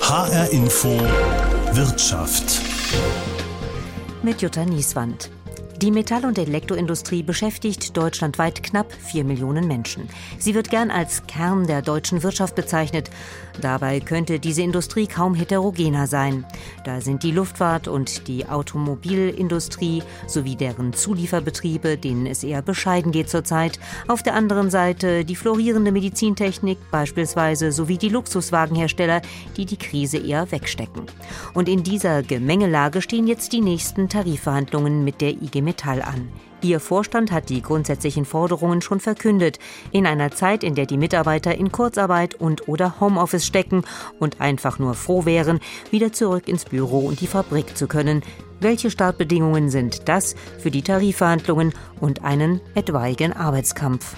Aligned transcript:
HR 0.00 0.50
Info 0.52 0.88
Wirtschaft. 1.72 2.60
Mit 4.22 4.42
Jutta 4.42 4.64
Nieswand. 4.64 5.30
Die 5.82 5.90
Metall- 5.90 6.26
und 6.26 6.38
Elektroindustrie 6.38 7.24
beschäftigt 7.24 7.96
deutschlandweit 7.96 8.62
knapp 8.62 8.92
vier 8.92 9.24
Millionen 9.24 9.66
Menschen. 9.66 10.08
Sie 10.38 10.54
wird 10.54 10.70
gern 10.70 10.92
als 10.92 11.26
Kern 11.26 11.66
der 11.66 11.82
deutschen 11.82 12.22
Wirtschaft 12.22 12.54
bezeichnet. 12.54 13.10
Dabei 13.60 13.98
könnte 13.98 14.38
diese 14.38 14.62
Industrie 14.62 15.08
kaum 15.08 15.34
heterogener 15.34 16.06
sein. 16.06 16.44
Da 16.84 17.00
sind 17.00 17.24
die 17.24 17.32
Luftfahrt 17.32 17.88
und 17.88 18.28
die 18.28 18.46
Automobilindustrie 18.46 20.04
sowie 20.28 20.54
deren 20.54 20.92
Zulieferbetriebe, 20.92 21.98
denen 21.98 22.26
es 22.26 22.44
eher 22.44 22.62
bescheiden 22.62 23.10
geht 23.10 23.28
zurzeit. 23.28 23.80
Auf 24.06 24.22
der 24.22 24.34
anderen 24.34 24.70
Seite 24.70 25.24
die 25.24 25.34
florierende 25.34 25.90
Medizintechnik 25.90 26.78
beispielsweise 26.92 27.72
sowie 27.72 27.98
die 27.98 28.08
Luxuswagenhersteller, 28.08 29.20
die 29.56 29.66
die 29.66 29.78
Krise 29.78 30.18
eher 30.18 30.52
wegstecken. 30.52 31.06
Und 31.54 31.68
in 31.68 31.82
dieser 31.82 32.22
Gemengelage 32.22 33.02
stehen 33.02 33.26
jetzt 33.26 33.52
die 33.52 33.60
nächsten 33.60 34.08
Tarifverhandlungen 34.08 35.02
mit 35.02 35.20
der 35.20 35.30
IG 35.30 35.60
Metall. 35.60 35.71
Metall 35.72 36.02
an. 36.02 36.28
Ihr 36.60 36.80
Vorstand 36.80 37.32
hat 37.32 37.48
die 37.48 37.62
grundsätzlichen 37.62 38.26
Forderungen 38.26 38.82
schon 38.82 39.00
verkündet, 39.00 39.58
in 39.90 40.06
einer 40.06 40.30
Zeit, 40.30 40.62
in 40.62 40.74
der 40.74 40.84
die 40.84 40.98
Mitarbeiter 40.98 41.54
in 41.54 41.72
Kurzarbeit 41.72 42.34
und 42.34 42.68
oder 42.68 43.00
Homeoffice 43.00 43.46
stecken 43.46 43.82
und 44.20 44.40
einfach 44.40 44.78
nur 44.78 44.94
froh 44.94 45.24
wären, 45.24 45.60
wieder 45.90 46.12
zurück 46.12 46.46
ins 46.46 46.66
Büro 46.66 47.00
und 47.00 47.20
die 47.22 47.26
Fabrik 47.26 47.76
zu 47.76 47.88
können. 47.88 48.22
Welche 48.60 48.90
Startbedingungen 48.90 49.70
sind 49.70 50.08
das 50.08 50.36
für 50.58 50.70
die 50.70 50.82
Tarifverhandlungen 50.82 51.72
und 52.00 52.22
einen 52.22 52.60
etwaigen 52.74 53.32
Arbeitskampf? 53.32 54.14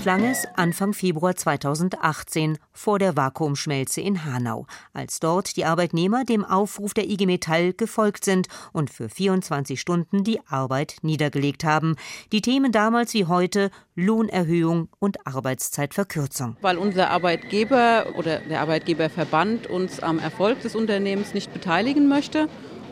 Klang 0.00 0.24
es 0.24 0.46
Anfang 0.56 0.94
Februar 0.94 1.36
2018 1.36 2.56
vor 2.72 2.98
der 2.98 3.18
Vakuumschmelze 3.18 4.00
in 4.00 4.24
Hanau, 4.24 4.66
als 4.94 5.20
dort 5.20 5.56
die 5.56 5.66
Arbeitnehmer 5.66 6.24
dem 6.24 6.42
Aufruf 6.42 6.94
der 6.94 7.04
IG 7.04 7.26
Metall 7.26 7.74
gefolgt 7.74 8.24
sind 8.24 8.48
und 8.72 8.88
für 8.88 9.10
24 9.10 9.78
Stunden 9.78 10.24
die 10.24 10.40
Arbeit 10.46 10.96
niedergelegt 11.02 11.64
haben. 11.64 11.96
Die 12.32 12.40
Themen 12.40 12.72
damals 12.72 13.12
wie 13.12 13.26
heute 13.26 13.70
Lohnerhöhung 13.94 14.88
und 15.00 15.26
Arbeitszeitverkürzung. 15.26 16.56
Weil 16.62 16.78
unser 16.78 17.10
Arbeitgeber 17.10 18.06
oder 18.16 18.38
der 18.38 18.62
Arbeitgeberverband 18.62 19.66
uns 19.66 20.00
am 20.00 20.18
Erfolg 20.18 20.62
des 20.62 20.74
Unternehmens 20.74 21.34
nicht 21.34 21.52
beteiligen 21.52 22.08
möchte. 22.08 22.48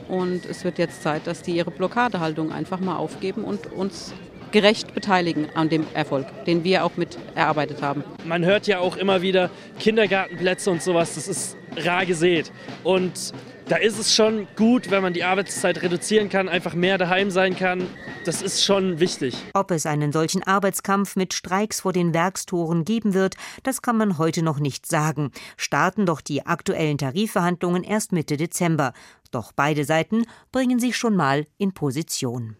Und 0.08 0.44
es 0.44 0.62
wird 0.62 0.78
jetzt 0.78 1.02
Zeit, 1.02 1.26
dass 1.26 1.40
die 1.40 1.56
ihre 1.56 1.70
Blockadehaltung 1.70 2.52
einfach 2.52 2.80
mal 2.80 2.96
aufgeben 2.96 3.44
und 3.44 3.72
uns 3.72 4.12
gerecht 4.50 4.94
beteiligen 4.94 5.48
an 5.54 5.68
dem 5.68 5.86
Erfolg, 5.94 6.26
den 6.44 6.64
wir 6.64 6.84
auch 6.84 6.96
mit 6.96 7.18
erarbeitet 7.34 7.82
haben. 7.82 8.04
Man 8.24 8.44
hört 8.44 8.66
ja 8.66 8.80
auch 8.80 8.96
immer 8.96 9.22
wieder 9.22 9.50
Kindergartenplätze 9.78 10.70
und 10.70 10.82
sowas, 10.82 11.14
das 11.14 11.28
ist 11.28 11.56
rar 11.76 12.06
gesät. 12.06 12.52
Und 12.84 13.32
da 13.68 13.76
ist 13.76 13.98
es 13.98 14.14
schon 14.14 14.48
gut, 14.56 14.90
wenn 14.90 15.02
man 15.02 15.12
die 15.12 15.24
Arbeitszeit 15.24 15.82
reduzieren 15.82 16.30
kann, 16.30 16.48
einfach 16.48 16.72
mehr 16.72 16.96
daheim 16.96 17.30
sein 17.30 17.54
kann. 17.54 17.86
Das 18.24 18.40
ist 18.40 18.64
schon 18.64 18.98
wichtig. 18.98 19.36
Ob 19.52 19.70
es 19.70 19.84
einen 19.84 20.10
solchen 20.10 20.42
Arbeitskampf 20.42 21.16
mit 21.16 21.34
Streiks 21.34 21.80
vor 21.82 21.92
den 21.92 22.14
Werkstoren 22.14 22.86
geben 22.86 23.12
wird, 23.12 23.34
das 23.64 23.82
kann 23.82 23.98
man 23.98 24.16
heute 24.16 24.42
noch 24.42 24.58
nicht 24.58 24.86
sagen. 24.86 25.32
Starten 25.58 26.06
doch 26.06 26.22
die 26.22 26.46
aktuellen 26.46 26.96
Tarifverhandlungen 26.96 27.84
erst 27.84 28.12
Mitte 28.12 28.38
Dezember. 28.38 28.94
Doch 29.30 29.52
beide 29.52 29.84
Seiten 29.84 30.24
bringen 30.50 30.80
sich 30.80 30.96
schon 30.96 31.14
mal 31.14 31.46
in 31.58 31.74
Position. 31.74 32.56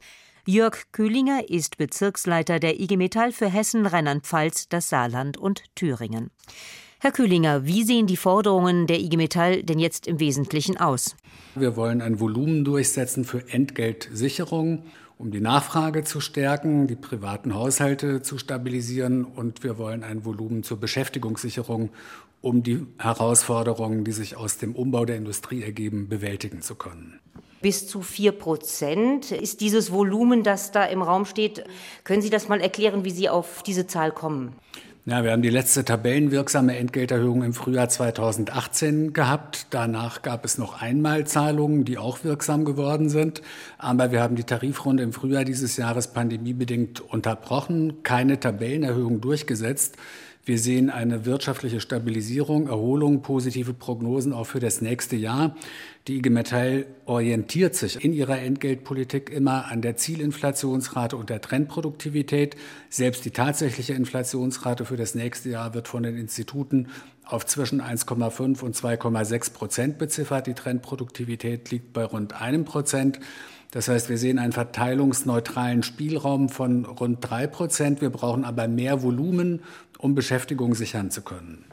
Jörg 0.51 0.91
Kühlinger 0.93 1.51
ist 1.51 1.77
Bezirksleiter 1.77 2.59
der 2.59 2.81
IG 2.81 2.97
Metall 2.97 3.33
für 3.33 3.51
Hessen, 3.51 3.85
Rheinland-Pfalz, 3.85 4.71
das 4.71 4.89
Saarland 4.89 5.37
und 5.37 5.63
Thüringen. 5.75 6.31
Herr 7.01 7.13
Kühlinger, 7.13 7.67
wie 7.67 7.83
sehen 7.83 8.07
die 8.07 8.17
Forderungen 8.17 8.87
der 8.87 8.99
IG 8.99 9.19
Metall 9.19 9.63
denn 9.63 9.79
jetzt 9.79 10.07
im 10.07 10.21
Wesentlichen 10.21 10.79
aus? 10.79 11.17
Wir 11.55 11.77
wollen 11.77 12.01
ein 12.01 12.19
Volumen 12.19 12.65
durchsetzen 12.65 13.27
für 13.27 13.47
Entgeltsicherung, 13.51 14.85
um 15.19 15.33
die 15.33 15.43
Nachfrage 15.43 16.03
zu 16.05 16.19
stärken, 16.19 16.87
die 16.87 16.97
privaten 16.97 17.55
Haushalte 17.55 18.23
zu 18.23 18.39
stabilisieren 18.39 19.27
und 19.27 19.63
wir 19.63 19.77
wollen 19.77 20.03
ein 20.03 20.25
Volumen 20.25 20.63
zur 20.63 20.81
Beschäftigungssicherung, 20.81 21.91
um 22.41 22.63
die 22.63 22.87
Herausforderungen, 22.97 24.03
die 24.03 24.13
sich 24.13 24.39
aus 24.39 24.57
dem 24.57 24.75
Umbau 24.75 25.05
der 25.05 25.17
Industrie 25.17 25.63
ergeben, 25.63 26.09
bewältigen 26.09 26.63
zu 26.63 26.75
können 26.75 27.21
bis 27.61 27.89
zu 27.89 28.03
vier 28.03 28.33
Prozent 28.33 29.33
ist 29.33 29.61
dieses 29.61 29.93
Volumen, 29.93 30.43
das 30.43 30.71
da 30.71 30.85
im 30.85 31.03
Raum 31.03 31.25
steht. 31.25 31.65
Können 32.05 32.23
Sie 32.23 32.31
das 32.31 32.49
mal 32.49 32.61
erklären, 32.61 33.05
wie 33.05 33.11
Sie 33.11 33.29
auf 33.29 33.63
diese 33.63 33.87
Zahl 33.87 34.13
kommen? 34.13 34.55
Ja, 35.09 35.25
wir 35.25 35.33
haben 35.33 35.41
die 35.41 35.49
letzte 35.49 35.87
tabellenwirksame 35.87 36.77
Entgelterhöhung 36.77 37.43
im 37.43 37.55
Frühjahr 37.55 37.89
2018 37.89 39.15
gehabt. 39.15 39.69
Danach 39.71 40.21
gab 40.21 40.45
es 40.45 40.59
noch 40.59 40.83
Einmalzahlungen, 40.83 41.87
die 41.87 41.97
auch 41.97 42.25
wirksam 42.25 42.67
geworden 42.67 43.09
sind. 43.09 43.41
Aber 43.79 44.13
wir 44.13 44.21
haben 44.21 44.37
die 44.37 44.45
Tarifrunde 44.45 45.03
im 45.03 45.15
Frühjahr 45.15 45.45
dieses 45.45 45.79
Jahres 45.79 46.09
pandemiebedingt 46.09 47.01
unterbrochen, 47.01 48.03
keine 48.03 48.39
Tabellenerhöhung 48.39 49.23
durchgesetzt. 49.23 49.97
Wir 50.49 50.59
sehen 50.59 50.89
eine 50.89 51.27
wirtschaftliche 51.27 51.79
Stabilisierung, 51.79 52.69
Erholung, 52.69 53.21
positive 53.21 53.75
Prognosen 53.75 54.33
auch 54.33 54.47
für 54.47 54.61
das 54.61 54.81
nächste 54.81 55.15
Jahr. 55.15 55.55
Die 56.07 56.17
IG 56.17 56.31
Metall 56.31 56.87
orientiert 57.05 57.75
sich 57.75 58.03
in 58.03 58.15
ihrer 58.15 58.39
Entgeltpolitik 58.39 59.29
immer 59.29 59.67
an 59.67 59.83
der 59.83 59.99
Zielinflationsrate 59.99 61.19
und 61.19 61.29
der 61.29 61.43
Trendproduktivität. 61.43 62.57
Selbst 62.89 63.27
die 63.27 63.31
tatsächliche 63.31 63.93
Inflationsrate 63.93 64.87
für 64.87 64.97
das 64.97 65.15
nächste 65.15 65.51
Jahr 65.51 65.75
wird 65.75 65.87
von 65.87 66.03
den 66.03 66.17
Instituten 66.17 66.89
auf 67.27 67.45
zwischen 67.45 67.83
1,5 67.83 68.63
und 68.63 68.75
2,6 68.75 69.53
Prozent 69.53 69.99
beziffert. 69.99 70.47
Die 70.47 70.55
Trendproduktivität 70.55 71.71
liegt 71.71 71.93
bei 71.93 72.05
rund 72.05 72.41
einem 72.41 72.65
Prozent. 72.65 73.21
Das 73.71 73.89
heißt, 73.89 74.09
wir 74.09 74.17
sehen 74.17 74.39
einen 74.39 74.53
verteilungsneutralen 74.53 75.83
Spielraum 75.83 76.49
von 76.49 76.87
rund 76.87 77.19
drei 77.21 77.47
Prozent. 77.47 78.01
Wir 78.01 78.11
brauchen 78.11 78.45
aber 78.45 78.67
mehr 78.67 79.03
Volumen, 79.03 79.63
um 79.99 80.15
Beschäftigung 80.15 80.75
sichern 80.75 81.11
zu 81.11 81.23
können. 81.23 81.65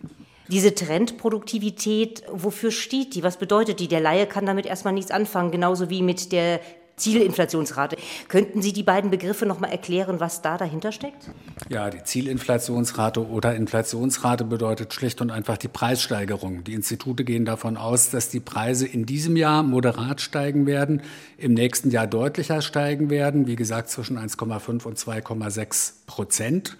Diese 0.50 0.76
Trendproduktivität, 0.76 2.24
wofür 2.32 2.72
steht 2.72 3.16
die? 3.16 3.24
Was 3.24 3.38
bedeutet 3.38 3.80
die? 3.80 3.88
Der 3.88 4.02
Laie 4.02 4.28
kann 4.28 4.46
damit 4.46 4.66
erstmal 4.66 4.94
nichts 4.94 5.10
anfangen, 5.10 5.52
genauso 5.52 5.90
wie 5.90 6.04
mit 6.04 6.32
der 6.32 6.60
Zielinflationsrate. 6.98 7.98
Könnten 8.30 8.62
Sie 8.62 8.72
die 8.72 8.84
beiden 8.84 9.12
Begriffe 9.12 9.46
noch 9.46 9.60
mal 9.60 9.68
erklären, 9.68 10.20
was 10.20 10.42
da 10.42 10.58
dahinter 10.58 10.92
steckt? 10.92 11.30
Ja, 11.70 11.90
die 11.90 12.04
Zielinflationsrate 12.04 13.28
oder 13.28 13.56
Inflationsrate 13.56 14.46
bedeutet 14.46 14.94
schlicht 14.94 15.20
und 15.22 15.30
einfach 15.30 15.58
die 15.58 15.68
Preissteigerung. 15.68 16.64
Die 16.64 16.74
Institute 16.74 17.26
gehen 17.26 17.44
davon 17.44 17.76
aus, 17.76 18.10
dass 18.12 18.30
die 18.30 18.40
Preise 18.40 18.88
in 18.88 19.06
diesem 19.06 19.36
Jahr 19.36 19.64
moderat 19.64 20.22
steigen 20.22 20.66
werden, 20.66 21.02
im 21.38 21.54
nächsten 21.54 21.92
Jahr 21.92 22.08
deutlicher 22.08 22.62
steigen 22.62 23.10
werden, 23.10 23.48
wie 23.48 23.56
gesagt 23.58 23.90
zwischen 23.90 24.18
1,5 24.18 24.86
und 24.86 24.98
2,6 24.98 25.94
Prozent. 26.08 26.78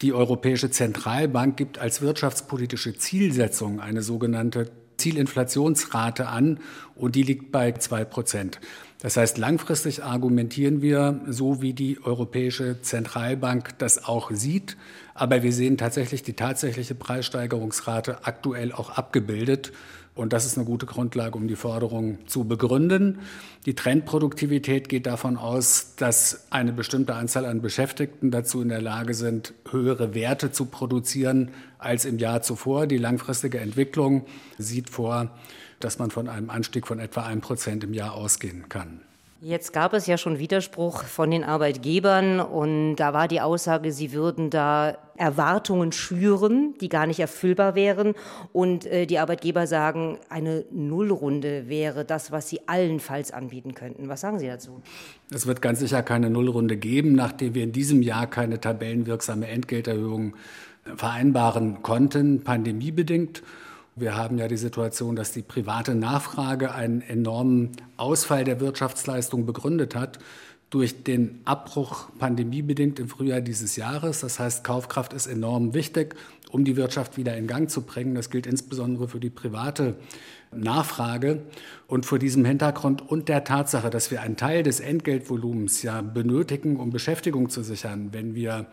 Die 0.00 0.12
Europäische 0.12 0.70
Zentralbank 0.70 1.56
gibt 1.56 1.78
als 1.78 2.00
wirtschaftspolitische 2.00 2.96
Zielsetzung 2.96 3.80
eine 3.80 4.02
sogenannte 4.02 4.70
Zielinflationsrate 4.96 6.28
an 6.28 6.60
und 6.94 7.14
die 7.14 7.22
liegt 7.22 7.52
bei 7.52 7.72
zwei 7.72 8.04
Prozent. 8.04 8.60
Das 9.02 9.16
heißt, 9.16 9.36
langfristig 9.36 10.04
argumentieren 10.04 10.80
wir 10.80 11.22
so, 11.26 11.60
wie 11.60 11.72
die 11.72 11.98
Europäische 12.04 12.80
Zentralbank 12.82 13.76
das 13.78 14.04
auch 14.04 14.30
sieht. 14.30 14.76
Aber 15.12 15.42
wir 15.42 15.52
sehen 15.52 15.76
tatsächlich 15.76 16.22
die 16.22 16.34
tatsächliche 16.34 16.94
Preissteigerungsrate 16.94 18.24
aktuell 18.24 18.70
auch 18.70 18.90
abgebildet. 18.90 19.72
Und 20.14 20.32
das 20.32 20.44
ist 20.46 20.56
eine 20.56 20.66
gute 20.66 20.86
Grundlage, 20.86 21.36
um 21.36 21.48
die 21.48 21.56
Forderung 21.56 22.18
zu 22.28 22.44
begründen. 22.44 23.18
Die 23.66 23.74
Trendproduktivität 23.74 24.88
geht 24.88 25.06
davon 25.06 25.36
aus, 25.36 25.96
dass 25.96 26.46
eine 26.50 26.72
bestimmte 26.72 27.16
Anzahl 27.16 27.44
an 27.44 27.60
Beschäftigten 27.60 28.30
dazu 28.30 28.62
in 28.62 28.68
der 28.68 28.82
Lage 28.82 29.14
sind, 29.14 29.52
höhere 29.68 30.14
Werte 30.14 30.52
zu 30.52 30.66
produzieren 30.66 31.50
als 31.78 32.04
im 32.04 32.18
Jahr 32.18 32.42
zuvor. 32.42 32.86
Die 32.86 32.98
langfristige 32.98 33.58
Entwicklung 33.58 34.26
sieht 34.58 34.90
vor, 34.90 35.32
dass 35.84 35.98
man 35.98 36.10
von 36.10 36.28
einem 36.28 36.50
Anstieg 36.50 36.86
von 36.86 36.98
etwa 36.98 37.22
einem 37.22 37.40
Prozent 37.40 37.84
im 37.84 37.94
Jahr 37.94 38.14
ausgehen 38.14 38.68
kann. 38.68 39.00
Jetzt 39.44 39.72
gab 39.72 39.92
es 39.92 40.06
ja 40.06 40.18
schon 40.18 40.38
Widerspruch 40.38 41.02
von 41.02 41.28
den 41.28 41.42
Arbeitgebern 41.42 42.38
und 42.38 42.94
da 42.94 43.12
war 43.12 43.26
die 43.26 43.40
Aussage, 43.40 43.90
sie 43.90 44.12
würden 44.12 44.50
da 44.50 44.96
Erwartungen 45.16 45.90
schüren, 45.90 46.74
die 46.80 46.88
gar 46.88 47.08
nicht 47.08 47.18
erfüllbar 47.18 47.74
wären. 47.74 48.14
Und 48.52 48.86
äh, 48.86 49.04
die 49.04 49.18
Arbeitgeber 49.18 49.66
sagen, 49.66 50.18
eine 50.28 50.64
Nullrunde 50.70 51.68
wäre 51.68 52.04
das, 52.04 52.30
was 52.30 52.48
sie 52.48 52.60
allenfalls 52.68 53.32
anbieten 53.32 53.74
könnten. 53.74 54.08
Was 54.08 54.20
sagen 54.20 54.38
Sie 54.38 54.46
dazu? 54.46 54.80
Es 55.32 55.44
wird 55.48 55.60
ganz 55.60 55.80
sicher 55.80 56.04
keine 56.04 56.30
Nullrunde 56.30 56.76
geben, 56.76 57.16
nachdem 57.16 57.54
wir 57.54 57.64
in 57.64 57.72
diesem 57.72 58.00
Jahr 58.00 58.28
keine 58.28 58.60
tabellenwirksame 58.60 59.48
Entgelterhöhung 59.48 60.34
vereinbaren 60.96 61.82
konnten, 61.82 62.44
pandemiebedingt. 62.44 63.42
Wir 63.94 64.16
haben 64.16 64.38
ja 64.38 64.48
die 64.48 64.56
Situation, 64.56 65.16
dass 65.16 65.32
die 65.32 65.42
private 65.42 65.94
Nachfrage 65.94 66.74
einen 66.74 67.02
enormen 67.02 67.72
Ausfall 67.98 68.42
der 68.42 68.58
Wirtschaftsleistung 68.58 69.44
begründet 69.44 69.94
hat 69.94 70.18
durch 70.70 71.04
den 71.04 71.40
Abbruch 71.44 72.08
pandemiebedingt 72.18 72.98
im 72.98 73.08
Frühjahr 73.08 73.42
dieses 73.42 73.76
Jahres. 73.76 74.20
Das 74.20 74.38
heißt, 74.38 74.64
Kaufkraft 74.64 75.12
ist 75.12 75.26
enorm 75.26 75.74
wichtig, 75.74 76.14
um 76.50 76.64
die 76.64 76.76
Wirtschaft 76.76 77.18
wieder 77.18 77.36
in 77.36 77.46
Gang 77.46 77.68
zu 77.68 77.82
bringen. 77.82 78.14
Das 78.14 78.30
gilt 78.30 78.46
insbesondere 78.46 79.08
für 79.08 79.20
die 79.20 79.28
private 79.28 79.96
Nachfrage. 80.50 81.42
Und 81.86 82.06
vor 82.06 82.18
diesem 82.18 82.46
Hintergrund 82.46 83.06
und 83.06 83.28
der 83.28 83.44
Tatsache, 83.44 83.90
dass 83.90 84.10
wir 84.10 84.22
einen 84.22 84.38
Teil 84.38 84.62
des 84.62 84.80
Entgeltvolumens 84.80 85.82
ja 85.82 86.00
benötigen, 86.00 86.76
um 86.76 86.88
Beschäftigung 86.88 87.50
zu 87.50 87.62
sichern, 87.62 88.08
wenn 88.12 88.34
wir 88.34 88.68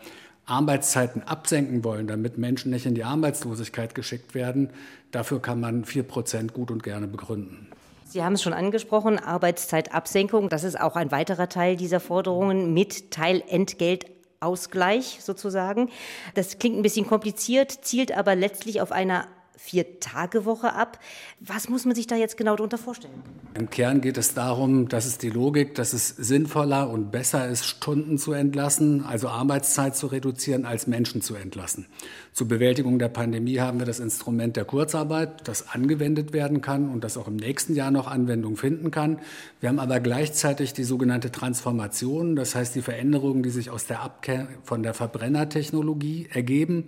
Arbeitszeiten 0.46 1.22
absenken 1.22 1.84
wollen, 1.84 2.06
damit 2.06 2.38
Menschen 2.38 2.70
nicht 2.70 2.86
in 2.86 2.94
die 2.94 3.04
Arbeitslosigkeit 3.04 3.94
geschickt 3.94 4.34
werden, 4.34 4.70
dafür 5.10 5.40
kann 5.40 5.60
man 5.60 5.84
vier 5.84 6.02
Prozent 6.02 6.54
gut 6.54 6.70
und 6.70 6.82
gerne 6.82 7.06
begründen. 7.06 7.68
Sie 8.04 8.24
haben 8.24 8.32
es 8.32 8.42
schon 8.42 8.52
angesprochen, 8.52 9.20
Arbeitszeitabsenkung, 9.20 10.48
das 10.48 10.64
ist 10.64 10.80
auch 10.80 10.96
ein 10.96 11.12
weiterer 11.12 11.48
Teil 11.48 11.76
dieser 11.76 12.00
Forderungen 12.00 12.74
mit 12.74 13.12
Teilentgeltausgleich 13.12 15.20
sozusagen. 15.22 15.90
Das 16.34 16.58
klingt 16.58 16.76
ein 16.76 16.82
bisschen 16.82 17.06
kompliziert, 17.06 17.84
zielt 17.84 18.10
aber 18.10 18.34
letztlich 18.34 18.80
auf 18.80 18.90
eine 18.90 19.26
Vier-Tage-Woche 19.62 20.72
ab. 20.72 20.98
Was 21.38 21.68
muss 21.68 21.84
man 21.84 21.94
sich 21.94 22.06
da 22.06 22.16
jetzt 22.16 22.38
genau 22.38 22.56
darunter 22.56 22.78
vorstellen? 22.78 23.22
Im 23.54 23.68
Kern 23.68 24.00
geht 24.00 24.16
es 24.16 24.32
darum, 24.32 24.88
dass 24.88 25.04
es 25.04 25.18
die 25.18 25.28
Logik, 25.28 25.74
dass 25.74 25.92
es 25.92 26.08
sinnvoller 26.08 26.88
und 26.88 27.10
besser 27.10 27.46
ist, 27.46 27.66
Stunden 27.66 28.16
zu 28.16 28.32
entlassen, 28.32 29.04
also 29.04 29.28
Arbeitszeit 29.28 29.94
zu 29.96 30.06
reduzieren, 30.06 30.64
als 30.64 30.86
Menschen 30.86 31.20
zu 31.20 31.34
entlassen. 31.34 31.86
Zur 32.32 32.48
Bewältigung 32.48 32.98
der 32.98 33.10
Pandemie 33.10 33.58
haben 33.58 33.78
wir 33.78 33.86
das 33.86 34.00
Instrument 34.00 34.56
der 34.56 34.64
Kurzarbeit, 34.64 35.46
das 35.46 35.68
angewendet 35.68 36.32
werden 36.32 36.62
kann 36.62 36.88
und 36.88 37.04
das 37.04 37.18
auch 37.18 37.28
im 37.28 37.36
nächsten 37.36 37.74
Jahr 37.74 37.90
noch 37.90 38.06
Anwendung 38.06 38.56
finden 38.56 38.90
kann. 38.90 39.18
Wir 39.60 39.68
haben 39.68 39.78
aber 39.78 40.00
gleichzeitig 40.00 40.72
die 40.72 40.84
sogenannte 40.84 41.30
Transformation, 41.30 42.34
das 42.34 42.54
heißt 42.54 42.74
die 42.74 42.82
Veränderungen, 42.82 43.42
die 43.42 43.50
sich 43.50 43.68
aus 43.68 43.84
der 43.84 44.00
Abkehr 44.00 44.48
von 44.64 44.82
der 44.82 44.94
Verbrennertechnologie 44.94 46.28
ergeben 46.32 46.86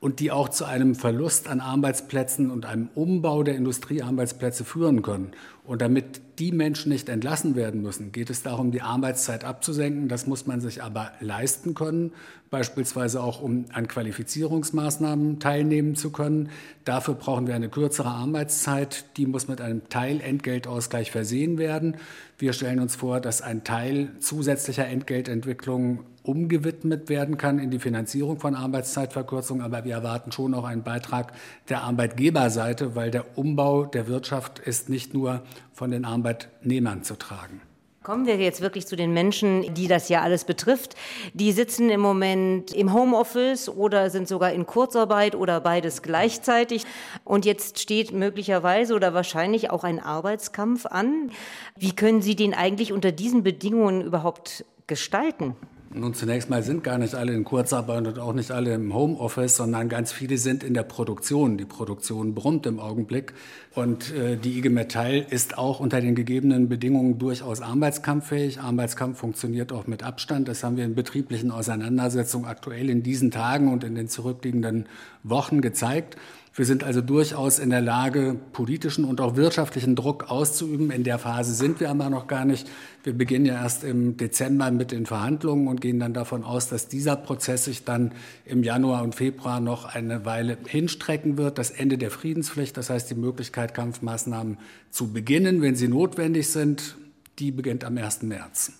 und 0.00 0.20
die 0.20 0.30
auch 0.30 0.48
zu 0.48 0.64
einem 0.64 0.94
Verlust 0.94 1.48
an 1.48 1.60
Arbeitsplätzen 1.60 2.50
und 2.50 2.66
einem 2.66 2.88
Umbau 2.94 3.42
der 3.42 3.56
Industriearbeitsplätze 3.56 4.64
führen 4.64 5.02
können. 5.02 5.32
Und 5.64 5.82
damit 5.82 6.20
die 6.38 6.52
Menschen 6.52 6.90
nicht 6.90 7.08
entlassen 7.08 7.56
werden 7.56 7.82
müssen, 7.82 8.12
geht 8.12 8.30
es 8.30 8.42
darum, 8.42 8.70
die 8.70 8.82
Arbeitszeit 8.82 9.44
abzusenken. 9.44 10.08
Das 10.08 10.26
muss 10.26 10.46
man 10.46 10.60
sich 10.60 10.82
aber 10.82 11.10
leisten 11.20 11.74
können, 11.74 12.12
beispielsweise 12.50 13.22
auch 13.22 13.42
um 13.42 13.66
an 13.72 13.88
Qualifizierungsmaßnahmen 13.88 15.40
teilnehmen 15.40 15.96
zu 15.96 16.10
können. 16.10 16.50
Dafür 16.84 17.14
brauchen 17.14 17.46
wir 17.46 17.54
eine 17.54 17.68
kürzere 17.68 18.10
Arbeitszeit. 18.10 19.04
Die 19.16 19.26
muss 19.26 19.48
mit 19.48 19.60
einem 19.60 19.88
Teilentgeltausgleich 19.88 21.10
versehen 21.10 21.58
werden. 21.58 21.96
Wir 22.38 22.52
stellen 22.52 22.78
uns 22.78 22.94
vor, 22.94 23.20
dass 23.20 23.42
ein 23.42 23.64
Teil 23.64 24.10
zusätzlicher 24.20 24.86
Entgeltentwicklung 24.86 26.04
umgewidmet 26.28 27.08
werden 27.08 27.38
kann 27.38 27.58
in 27.58 27.70
die 27.70 27.78
Finanzierung 27.78 28.38
von 28.38 28.54
Arbeitszeitverkürzung. 28.54 29.62
Aber 29.62 29.84
wir 29.84 29.94
erwarten 29.94 30.30
schon 30.30 30.52
auch 30.52 30.64
einen 30.64 30.82
Beitrag 30.82 31.32
der 31.70 31.82
Arbeitgeberseite, 31.82 32.94
weil 32.94 33.10
der 33.10 33.38
Umbau 33.38 33.86
der 33.86 34.08
Wirtschaft 34.08 34.58
ist 34.58 34.90
nicht 34.90 35.14
nur 35.14 35.42
von 35.72 35.90
den 35.90 36.04
Arbeitnehmern 36.28 37.02
zu 37.02 37.16
tragen. 37.16 37.62
Kommen 38.02 38.26
wir 38.26 38.36
jetzt 38.36 38.60
wirklich 38.60 38.86
zu 38.86 38.96
den 38.96 39.12
Menschen, 39.12 39.74
die 39.74 39.86
das 39.86 40.08
ja 40.08 40.22
alles 40.22 40.44
betrifft. 40.44 40.94
Die 41.34 41.52
sitzen 41.52 41.90
im 41.90 42.00
Moment 42.00 42.72
im 42.72 42.92
Homeoffice 42.92 43.68
oder 43.68 44.08
sind 44.08 44.28
sogar 44.28 44.52
in 44.52 44.66
Kurzarbeit 44.66 45.34
oder 45.34 45.60
beides 45.60 46.02
gleichzeitig. 46.02 46.84
Und 47.24 47.44
jetzt 47.44 47.78
steht 47.78 48.12
möglicherweise 48.12 48.94
oder 48.94 49.14
wahrscheinlich 49.14 49.70
auch 49.70 49.84
ein 49.84 50.00
Arbeitskampf 50.00 50.86
an. 50.86 51.30
Wie 51.76 51.94
können 51.94 52.22
Sie 52.22 52.36
den 52.36 52.54
eigentlich 52.54 52.92
unter 52.92 53.12
diesen 53.12 53.42
Bedingungen 53.42 54.02
überhaupt 54.02 54.64
gestalten? 54.86 55.56
Nun, 55.90 56.12
zunächst 56.12 56.50
mal 56.50 56.62
sind 56.62 56.84
gar 56.84 56.98
nicht 56.98 57.14
alle 57.14 57.32
in 57.32 57.44
Kurzarbeit 57.44 58.06
und 58.06 58.18
auch 58.18 58.34
nicht 58.34 58.50
alle 58.50 58.74
im 58.74 58.92
Homeoffice, 58.92 59.56
sondern 59.56 59.88
ganz 59.88 60.12
viele 60.12 60.36
sind 60.36 60.62
in 60.62 60.74
der 60.74 60.82
Produktion. 60.82 61.56
Die 61.56 61.64
Produktion 61.64 62.34
brummt 62.34 62.66
im 62.66 62.78
Augenblick. 62.78 63.32
Und 63.74 64.12
äh, 64.12 64.36
die 64.36 64.58
IG 64.58 64.68
Metall 64.68 65.24
ist 65.30 65.56
auch 65.56 65.80
unter 65.80 66.02
den 66.02 66.14
gegebenen 66.14 66.68
Bedingungen 66.68 67.18
durchaus 67.18 67.62
arbeitskampffähig. 67.62 68.60
Arbeitskampf 68.60 69.18
funktioniert 69.18 69.72
auch 69.72 69.86
mit 69.86 70.02
Abstand. 70.02 70.46
Das 70.48 70.62
haben 70.62 70.76
wir 70.76 70.84
in 70.84 70.94
betrieblichen 70.94 71.50
Auseinandersetzungen 71.50 72.44
aktuell 72.44 72.90
in 72.90 73.02
diesen 73.02 73.30
Tagen 73.30 73.72
und 73.72 73.82
in 73.82 73.94
den 73.94 74.08
zurückliegenden 74.08 74.88
Wochen 75.22 75.62
gezeigt. 75.62 76.18
Wir 76.58 76.64
sind 76.64 76.82
also 76.82 77.00
durchaus 77.00 77.60
in 77.60 77.70
der 77.70 77.80
Lage, 77.80 78.34
politischen 78.52 79.04
und 79.04 79.20
auch 79.20 79.36
wirtschaftlichen 79.36 79.94
Druck 79.94 80.28
auszuüben. 80.28 80.90
In 80.90 81.04
der 81.04 81.20
Phase 81.20 81.54
sind 81.54 81.78
wir 81.78 81.88
aber 81.88 82.10
noch 82.10 82.26
gar 82.26 82.44
nicht. 82.44 82.68
Wir 83.04 83.12
beginnen 83.12 83.46
ja 83.46 83.62
erst 83.62 83.84
im 83.84 84.16
Dezember 84.16 84.72
mit 84.72 84.90
den 84.90 85.06
Verhandlungen 85.06 85.68
und 85.68 85.80
gehen 85.80 86.00
dann 86.00 86.14
davon 86.14 86.42
aus, 86.42 86.68
dass 86.68 86.88
dieser 86.88 87.14
Prozess 87.14 87.66
sich 87.66 87.84
dann 87.84 88.10
im 88.44 88.64
Januar 88.64 89.04
und 89.04 89.14
Februar 89.14 89.60
noch 89.60 89.84
eine 89.84 90.24
Weile 90.24 90.58
hinstrecken 90.66 91.38
wird. 91.38 91.58
Das 91.58 91.70
Ende 91.70 91.96
der 91.96 92.10
Friedenspflicht, 92.10 92.76
das 92.76 92.90
heißt 92.90 93.08
die 93.08 93.14
Möglichkeit, 93.14 93.72
Kampfmaßnahmen 93.72 94.58
zu 94.90 95.12
beginnen, 95.12 95.62
wenn 95.62 95.76
sie 95.76 95.86
notwendig 95.86 96.48
sind, 96.48 96.96
die 97.38 97.52
beginnt 97.52 97.84
am 97.84 97.96
1. 97.96 98.22
März. 98.22 98.72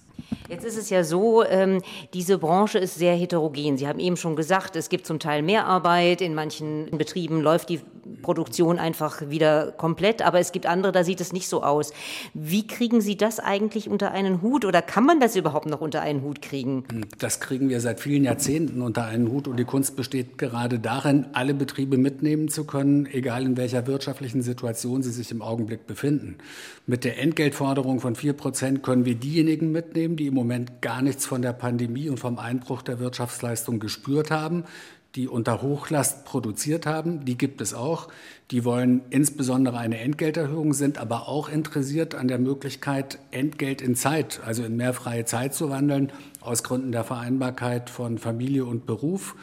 Jetzt 0.48 0.64
ist 0.64 0.76
es 0.76 0.90
ja 0.90 1.04
so, 1.04 1.44
ähm, 1.44 1.82
diese 2.14 2.38
Branche 2.38 2.78
ist 2.78 2.96
sehr 2.96 3.14
heterogen. 3.14 3.76
Sie 3.76 3.86
haben 3.86 3.98
eben 3.98 4.16
schon 4.16 4.36
gesagt, 4.36 4.76
es 4.76 4.88
gibt 4.88 5.06
zum 5.06 5.18
Teil 5.18 5.42
mehr 5.42 5.66
Arbeit. 5.66 6.20
In 6.20 6.34
manchen 6.34 6.90
Betrieben 6.96 7.40
läuft 7.40 7.68
die 7.68 7.80
Produktion 8.28 8.78
einfach 8.78 9.30
wieder 9.30 9.72
komplett, 9.72 10.20
aber 10.20 10.38
es 10.38 10.52
gibt 10.52 10.66
andere, 10.66 10.92
da 10.92 11.02
sieht 11.02 11.22
es 11.22 11.32
nicht 11.32 11.48
so 11.48 11.62
aus. 11.62 11.94
Wie 12.34 12.66
kriegen 12.66 13.00
Sie 13.00 13.16
das 13.16 13.40
eigentlich 13.40 13.88
unter 13.88 14.10
einen 14.10 14.42
Hut 14.42 14.66
oder 14.66 14.82
kann 14.82 15.06
man 15.06 15.18
das 15.18 15.34
überhaupt 15.34 15.64
noch 15.64 15.80
unter 15.80 16.02
einen 16.02 16.20
Hut 16.20 16.42
kriegen? 16.42 16.84
Das 17.16 17.40
kriegen 17.40 17.70
wir 17.70 17.80
seit 17.80 18.00
vielen 18.00 18.24
Jahrzehnten 18.24 18.82
unter 18.82 19.06
einen 19.06 19.30
Hut 19.30 19.48
und 19.48 19.56
die 19.56 19.64
Kunst 19.64 19.96
besteht 19.96 20.36
gerade 20.36 20.78
darin, 20.78 21.24
alle 21.32 21.54
Betriebe 21.54 21.96
mitnehmen 21.96 22.50
zu 22.50 22.64
können, 22.64 23.06
egal 23.06 23.46
in 23.46 23.56
welcher 23.56 23.86
wirtschaftlichen 23.86 24.42
Situation 24.42 25.02
sie 25.02 25.10
sich 25.10 25.30
im 25.30 25.40
Augenblick 25.40 25.86
befinden. 25.86 26.36
Mit 26.86 27.04
der 27.04 27.18
Entgeltforderung 27.18 27.98
von 27.98 28.14
vier 28.14 28.34
Prozent 28.34 28.82
können 28.82 29.06
wir 29.06 29.14
diejenigen 29.14 29.72
mitnehmen, 29.72 30.16
die 30.16 30.26
im 30.26 30.34
Moment 30.34 30.82
gar 30.82 31.00
nichts 31.00 31.24
von 31.24 31.40
der 31.40 31.54
Pandemie 31.54 32.10
und 32.10 32.20
vom 32.20 32.38
Einbruch 32.38 32.82
der 32.82 32.98
Wirtschaftsleistung 32.98 33.80
gespürt 33.80 34.30
haben 34.30 34.64
die 35.14 35.26
unter 35.26 35.62
Hochlast 35.62 36.24
produziert 36.24 36.86
haben. 36.86 37.24
Die 37.24 37.38
gibt 37.38 37.60
es 37.60 37.74
auch. 37.74 38.08
Die 38.50 38.64
wollen 38.64 39.02
insbesondere 39.10 39.78
eine 39.78 39.98
Entgelterhöhung, 39.98 40.74
sind 40.74 40.98
aber 40.98 41.28
auch 41.28 41.48
interessiert 41.48 42.14
an 42.14 42.28
der 42.28 42.38
Möglichkeit, 42.38 43.18
Entgelt 43.30 43.80
in 43.80 43.94
Zeit, 43.94 44.40
also 44.44 44.64
in 44.64 44.76
mehr 44.76 44.94
freie 44.94 45.24
Zeit 45.24 45.54
zu 45.54 45.70
wandeln, 45.70 46.12
aus 46.40 46.62
Gründen 46.62 46.92
der 46.92 47.04
Vereinbarkeit 47.04 47.90
von 47.90 48.18
Familie 48.18 48.64
und 48.64 48.86
Beruf. 48.86 49.34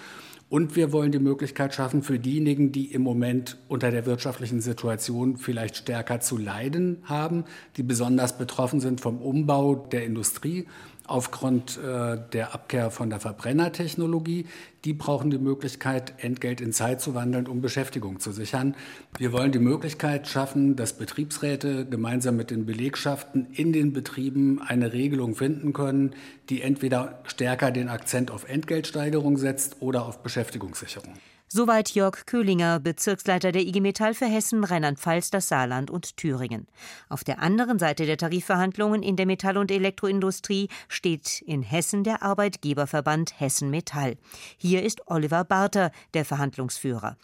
Und 0.48 0.76
wir 0.76 0.94
wollen 0.94 1.12
die 1.12 1.20
Möglichkeit 1.20 1.74
schaffen, 1.74 2.04
für 2.04 2.20
diejenigen, 2.20 2.72
die 2.72 2.94
im 2.94 3.02
Moment 3.02 3.58
unter 3.68 3.90
der 3.90 4.06
wirtschaftlichen 4.06 4.62
Situation 4.62 5.38
vielleicht 5.38 5.76
stärker 5.76 6.20
zu 6.20 6.38
leiden 6.38 7.00
haben, 7.04 7.46
die 7.78 7.84
besonders 7.84 8.38
betroffen 8.38 8.80
sind 8.80 9.02
vom 9.02 9.22
Umbau 9.22 9.76
der 9.76 10.06
Industrie, 10.06 10.68
aufgrund 11.08 11.78
äh, 11.78 12.18
der 12.34 12.54
Abkehr 12.54 12.92
von 12.92 13.10
der 13.10 13.20
Verbrennertechnologie. 13.20 14.46
Die 14.84 14.94
brauchen 14.94 15.32
die 15.32 15.38
Möglichkeit, 15.38 16.14
Entgelt 16.18 16.62
in 16.62 16.74
Zeit 16.74 17.02
zu 17.02 17.16
wandeln, 17.16 17.48
um 17.48 17.62
Beschäftigung 17.62 18.20
zu 18.20 18.32
sichern. 18.32 18.76
Wir 19.18 19.32
wollen 19.32 19.52
die 19.52 19.60
Möglichkeit 19.60 20.28
schaffen, 20.28 20.76
dass 20.76 20.94
Betriebsräte 20.94 21.86
gemeinsam 21.86 22.36
mit 22.36 22.52
den 22.52 22.66
Belegschaften 22.66 23.48
in 23.54 23.74
den 23.74 23.94
Betrieben 23.94 24.62
eine 24.62 24.94
Regelung 24.94 25.36
finden 25.36 25.74
können, 25.74 26.14
die 26.50 26.62
entweder 26.62 27.20
stärker 27.24 27.72
den 27.72 27.90
Akzent 27.90 28.32
auf 28.32 28.48
Entgeltsteigerung 28.48 29.38
setzt 29.38 29.82
oder 29.82 30.06
auf 30.06 30.22
Beschäftigungssicherung. 30.22 31.14
Soweit 31.48 31.92
Jörg 31.92 32.26
Köhlinger, 32.26 32.80
Bezirksleiter 32.80 33.52
der 33.52 33.62
IG 33.62 33.80
Metall 33.80 34.16
für 34.16 34.26
Hessen, 34.26 34.64
Rheinland-Pfalz, 34.64 35.30
das 35.30 35.48
Saarland 35.48 35.92
und 35.92 36.18
Thüringen. 36.18 36.66
Auf 37.08 37.24
der 37.24 37.40
anderen 37.40 37.78
Seite 37.78 38.08
der 38.08 38.18
Tarifverhandlungen 38.18 39.04
in 39.04 39.16
der 39.16 39.28
Metall- 39.28 39.58
und 39.58 39.70
Elektroindustrie 39.70 40.70
steht 40.88 41.42
in 41.46 41.62
Hessen 41.62 42.04
der 42.04 42.24
Arbeitgeberverband 42.24 43.40
Hessen 43.40 43.70
Metall. 43.70 44.18
Hier 44.58 44.82
ist 44.82 45.08
Oliver 45.08 45.44
Barter, 45.44 45.92
der 46.16 46.26
Verhandlungsführer. 46.26 47.16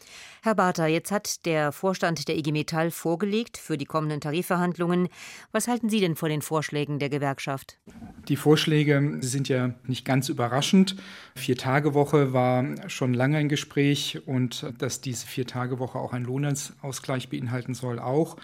Herr 0.44 0.56
Barter, 0.56 0.86
jetzt 0.86 1.12
hat 1.12 1.46
der 1.46 1.72
Vorstand 1.72 2.28
der 2.28 2.38
IG 2.38 2.52
Metall 2.52 2.92
vorgelegt 2.92 3.58
für 3.58 3.78
die 3.78 3.86
kommenden 3.86 4.22
Tarifverhandlungen. 4.22 5.10
Was 5.52 5.68
halten 5.68 5.90
Sie 5.90 6.00
denn 6.00 6.16
vor 6.16 6.30
den 6.30 6.44
Vorschlägen 6.44 7.00
der 7.00 7.10
Gewerkschaft? 7.10 7.80
Die 8.28 8.36
Vorschläge 8.36 9.18
sind 9.22 9.50
ja 9.50 9.74
nicht 9.88 10.06
ganz 10.06 10.30
überraschend. 10.30 10.96
Vier-Tage-Woche 11.36 12.34
war 12.34 12.66
schon 12.88 13.14
lange 13.16 13.38
ein 13.38 13.50
Gespräch 13.50 14.11
und 14.20 14.66
dass 14.78 15.02
diese 15.02 15.28
Vier-Tage-Woche 15.28 15.98
auch 15.98 16.14
einen 16.14 16.26
Lohnausgleich 16.26 17.30
beinhalten 17.30 17.74
soll, 17.74 18.00
auch. 18.00 18.38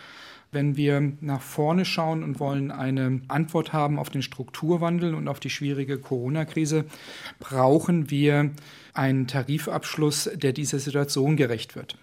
Wenn 0.50 0.78
wir 0.78 1.12
nach 1.20 1.42
vorne 1.42 1.84
schauen 1.84 2.24
und 2.24 2.40
wollen 2.40 2.72
eine 2.72 3.22
Antwort 3.28 3.74
haben 3.74 4.00
auf 4.00 4.10
den 4.10 4.22
Strukturwandel 4.22 5.14
und 5.14 5.28
auf 5.28 5.42
die 5.42 5.50
schwierige 5.50 5.98
Corona-Krise, 5.98 6.86
brauchen 7.40 8.10
wir 8.10 8.52
einen 8.94 9.28
Tarifabschluss, 9.28 10.30
der 10.34 10.54
dieser 10.54 10.80
Situation 10.80 11.36
gerecht 11.36 11.76
wird. 11.76 11.98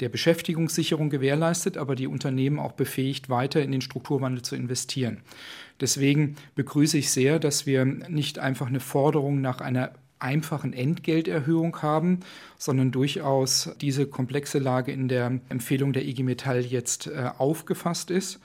der 0.00 0.08
Beschäftigungssicherung 0.08 1.10
gewährleistet, 1.10 1.76
aber 1.76 1.94
die 1.94 2.06
Unternehmen 2.06 2.58
auch 2.58 2.72
befähigt, 2.72 3.28
weiter 3.28 3.62
in 3.62 3.70
den 3.70 3.80
Strukturwandel 3.80 4.42
zu 4.42 4.56
investieren. 4.56 5.18
Deswegen 5.80 6.36
begrüße 6.54 6.98
ich 6.98 7.10
sehr, 7.10 7.38
dass 7.38 7.66
wir 7.66 7.84
nicht 7.84 8.38
einfach 8.38 8.66
eine 8.66 8.80
Forderung 8.80 9.40
nach 9.40 9.60
einer 9.60 9.92
einfachen 10.20 10.72
Entgelterhöhung 10.72 11.82
haben, 11.82 12.20
sondern 12.58 12.92
durchaus 12.92 13.70
diese 13.80 14.06
komplexe 14.06 14.58
Lage 14.58 14.92
in 14.92 15.08
der 15.08 15.40
Empfehlung 15.48 15.92
der 15.92 16.04
IG 16.04 16.22
Metall 16.22 16.60
jetzt 16.60 17.06
äh, 17.06 17.30
aufgefasst 17.38 18.10
ist. 18.10 18.40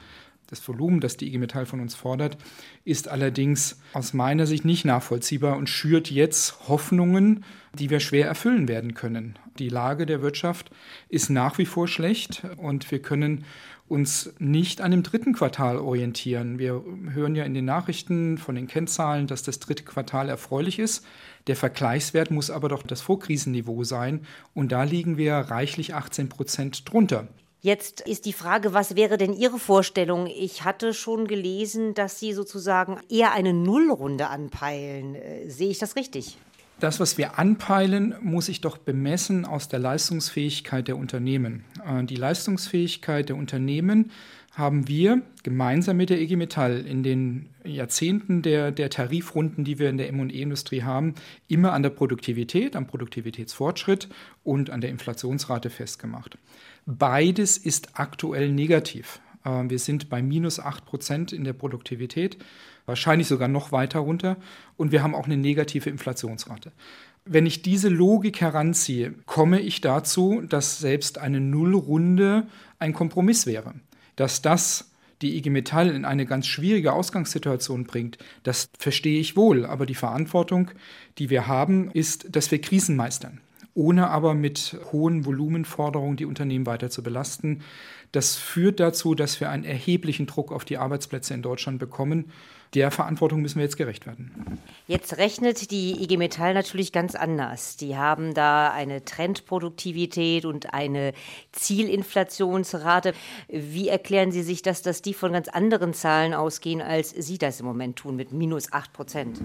Das 0.48 0.68
Volumen, 0.68 1.00
das 1.00 1.18
die 1.18 1.28
IG 1.28 1.40
Metall 1.40 1.66
von 1.66 1.80
uns 1.80 1.96
fordert, 1.96 2.38
ist 2.84 3.08
allerdings 3.08 3.80
aus 3.94 4.14
meiner 4.14 4.46
Sicht 4.46 4.64
nicht 4.64 4.86
nachvollziehbar 4.86 5.58
und 5.58 5.70
schürt 5.70 6.12
jetzt 6.12 6.68
Hoffnungen, 6.68 7.44
die 7.74 7.90
wir 7.90 8.00
schwer 8.00 8.28
erfüllen 8.28 8.68
werden 8.68 8.94
können. 8.94 9.40
Die 9.58 9.70
Lage 9.70 10.06
der 10.06 10.22
Wirtschaft 10.22 10.70
ist 11.10 11.30
nach 11.30 11.58
wie 11.58 11.66
vor 11.66 11.88
schlecht 11.88 12.44
und 12.58 12.92
wir 12.92 13.02
können 13.02 13.44
uns 13.88 14.34
nicht 14.40 14.82
an 14.82 14.92
dem 14.92 15.04
dritten 15.04 15.34
Quartal 15.34 15.78
orientieren. 15.78 16.58
Wir 16.58 16.84
hören 17.12 17.36
ja 17.36 17.44
in 17.44 17.54
den 17.54 17.66
Nachrichten 17.66 18.38
von 18.38 18.56
den 18.56 18.68
Kennzahlen, 18.68 19.28
dass 19.28 19.44
das 19.44 19.60
dritte 19.60 19.84
Quartal 19.84 20.30
erfreulich 20.30 20.80
ist. 20.80 21.06
Der 21.48 21.56
Vergleichswert 21.56 22.32
muss 22.32 22.50
aber 22.50 22.70
doch 22.70 22.84
das 22.84 23.02
Vorkrisenniveau 23.02 23.84
sein 23.84 24.26
und 24.54 24.72
da 24.72 24.84
liegen 24.84 25.18
wir 25.18 25.36
reichlich 25.36 25.94
18 25.94 26.30
Prozent 26.30 26.92
drunter. 26.92 27.28
Jetzt 27.62 28.02
ist 28.02 28.26
die 28.26 28.34
Frage, 28.34 28.74
was 28.74 28.96
wäre 28.96 29.18
denn 29.18 29.34
Ihre 29.34 29.58
Vorstellung? 29.58 30.28
Ich 30.28 30.64
hatte 30.64 30.94
schon 30.94 31.28
gelesen, 31.28 31.96
dass 31.96 32.20
Sie 32.20 32.32
sozusagen 32.34 33.00
eher 33.10 33.32
eine 33.32 33.54
Nullrunde 33.54 34.28
anpeilen. 34.28 35.16
Äh, 35.16 35.50
sehe 35.50 35.70
ich 35.70 35.80
das 35.80 35.96
richtig? 35.96 36.38
Das, 36.80 37.00
was 37.00 37.18
wir 37.18 37.40
anpeilen, 37.40 38.16
muss 38.22 38.50
ich 38.50 38.62
doch 38.62 38.78
bemessen 38.78 39.46
aus 39.46 39.68
der 39.68 39.80
Leistungsfähigkeit 39.80 40.88
der 40.88 40.98
Unternehmen. 40.98 41.64
Äh, 41.84 42.04
die 42.04 42.18
Leistungsfähigkeit 42.18 43.30
der 43.30 43.36
Unternehmen 43.36 44.12
haben 44.56 44.88
wir 44.88 45.22
gemeinsam 45.44 45.98
mit 45.98 46.10
der 46.10 46.20
EG 46.20 46.38
Metall 46.38 46.86
in 46.86 47.04
den 47.04 47.50
Jahrzehnten 47.66 48.42
der, 48.42 48.72
der 48.72 48.90
Tarifrunden, 48.90 49.66
die 49.66 49.80
wir 49.80 49.90
in 49.90 49.98
der 49.98 50.08
M&E-Industrie 50.10 50.84
haben, 50.84 51.14
immer 51.48 51.74
an 51.74 51.84
der 51.84 51.90
Produktivität, 51.90 52.76
am 52.76 52.88
Produktivitätsfortschritt 52.88 54.08
und 54.44 54.70
an 54.70 54.80
der 54.80 54.92
Inflationsrate 54.92 55.70
festgemacht. 55.70 56.38
Beides 56.86 57.58
ist 57.58 58.00
aktuell 58.00 58.50
negativ. 58.50 59.20
Äh, 59.44 59.64
wir 59.68 59.80
sind 59.80 60.10
bei 60.10 60.22
minus 60.22 60.60
8 60.60 60.86
Prozent 60.86 61.34
in 61.34 61.44
der 61.44 61.54
Produktivität 61.54 62.38
wahrscheinlich 62.86 63.28
sogar 63.28 63.48
noch 63.48 63.72
weiter 63.72 64.00
runter. 64.00 64.38
Und 64.78 64.92
wir 64.92 65.04
haben 65.04 65.16
auch 65.16 65.26
eine 65.26 65.38
negative 65.38 65.90
Inflationsrate. 65.90 66.72
Wenn 67.26 67.46
ich 67.46 67.64
diese 67.64 67.90
Logik 67.90 68.40
heranziehe, 68.40 69.16
komme 69.26 69.60
ich 69.60 69.82
dazu, 69.82 70.42
dass 70.48 70.80
selbst 70.80 71.18
eine 71.18 71.40
Nullrunde 71.40 72.46
ein 72.78 72.94
Kompromiss 72.94 73.48
wäre. 73.48 73.74
Dass 74.16 74.42
das 74.42 74.92
die 75.22 75.38
IG 75.38 75.50
Metall 75.50 75.90
in 75.90 76.06
eine 76.06 76.26
ganz 76.26 76.46
schwierige 76.48 76.94
Ausgangssituation 76.94 77.86
bringt, 77.86 78.18
das 78.44 78.70
verstehe 78.78 79.20
ich 79.20 79.36
wohl. 79.36 79.66
Aber 79.66 79.86
die 79.86 79.96
Verantwortung, 79.96 80.72
die 81.18 81.30
wir 81.30 81.48
haben, 81.48 81.90
ist, 81.92 82.36
dass 82.36 82.52
wir 82.52 82.60
Krisen 82.60 82.96
meistern 82.96 83.42
ohne 83.76 84.08
aber 84.08 84.34
mit 84.34 84.78
hohen 84.92 85.26
Volumenforderungen 85.26 86.16
die 86.16 86.26
Unternehmen 86.26 86.66
weiter 86.66 86.90
zu 86.90 87.04
belasten. 87.04 87.60
Das 88.14 88.38
führt 88.38 88.80
dazu, 88.80 89.16
dass 89.16 89.42
wir 89.42 89.50
einen 89.50 89.66
erheblichen 89.66 90.26
Druck 90.28 90.54
auf 90.54 90.64
die 90.64 90.78
Arbeitsplätze 90.78 91.34
in 91.34 91.42
Deutschland 91.42 91.78
bekommen 91.78 92.32
der 92.76 92.92
Verantwortung 92.92 93.42
müssen 93.42 93.56
wir 93.56 93.64
jetzt 93.64 93.78
gerecht 93.78 94.06
werden. 94.06 94.60
Jetzt 94.88 95.18
rechnet 95.18 95.72
die 95.72 96.04
IG 96.04 96.18
Metall 96.18 96.54
natürlich 96.54 96.92
ganz 96.92 97.16
anders. 97.16 97.78
Die 97.78 97.96
haben 97.96 98.34
da 98.34 98.72
eine 98.72 99.06
Trendproduktivität 99.06 100.46
und 100.46 100.74
eine 100.74 101.14
Zielinflationsrate. 101.54 103.14
Wie 103.48 103.88
erklären 103.88 104.32
Sie 104.32 104.44
sich 104.44 104.62
das, 104.62 104.82
dass 104.82 105.02
die 105.02 105.14
von 105.14 105.32
ganz 105.32 105.48
anderen 105.48 105.94
Zahlen 105.94 106.34
ausgehen, 106.34 106.82
als 106.82 107.12
Sie 107.12 107.38
das 107.38 107.62
im 107.62 107.66
Moment 107.66 107.96
tun, 107.96 108.16
mit 108.16 108.34
minus 108.34 108.72
8 108.74 108.94
Prozent? 108.94 109.40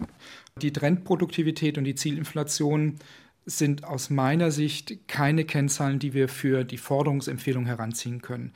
Die 0.61 0.73
Trendproduktivität 0.73 1.79
und 1.79 1.85
die 1.85 1.95
Zielinflation 1.95 2.99
sind 3.47 3.85
aus 3.85 4.11
meiner 4.11 4.51
Sicht 4.51 5.09
keine 5.09 5.45
Kennzahlen, 5.45 5.99
die 5.99 6.13
wir 6.13 6.29
für 6.29 6.65
die 6.65 6.77
Forderungsempfehlung 6.79 7.67
heranziehen 7.67 8.21
können. 8.21 8.53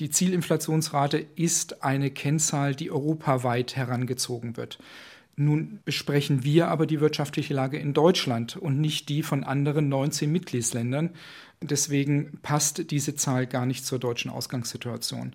Die 0.00 0.10
Zielinflationsrate 0.10 1.24
ist 1.36 1.84
eine 1.84 2.10
Kennzahl, 2.10 2.74
die 2.74 2.90
europaweit 2.90 3.76
herangezogen 3.76 4.56
wird. 4.56 4.78
Nun 5.36 5.80
besprechen 5.84 6.44
wir 6.44 6.68
aber 6.68 6.86
die 6.86 7.00
wirtschaftliche 7.00 7.54
Lage 7.54 7.76
in 7.78 7.92
Deutschland 7.92 8.56
und 8.56 8.80
nicht 8.80 9.08
die 9.08 9.22
von 9.22 9.42
anderen 9.42 9.88
19 9.88 10.30
Mitgliedsländern. 10.30 11.10
Deswegen 11.60 12.38
passt 12.42 12.90
diese 12.90 13.16
Zahl 13.16 13.46
gar 13.46 13.66
nicht 13.66 13.84
zur 13.84 13.98
deutschen 13.98 14.30
Ausgangssituation. 14.30 15.32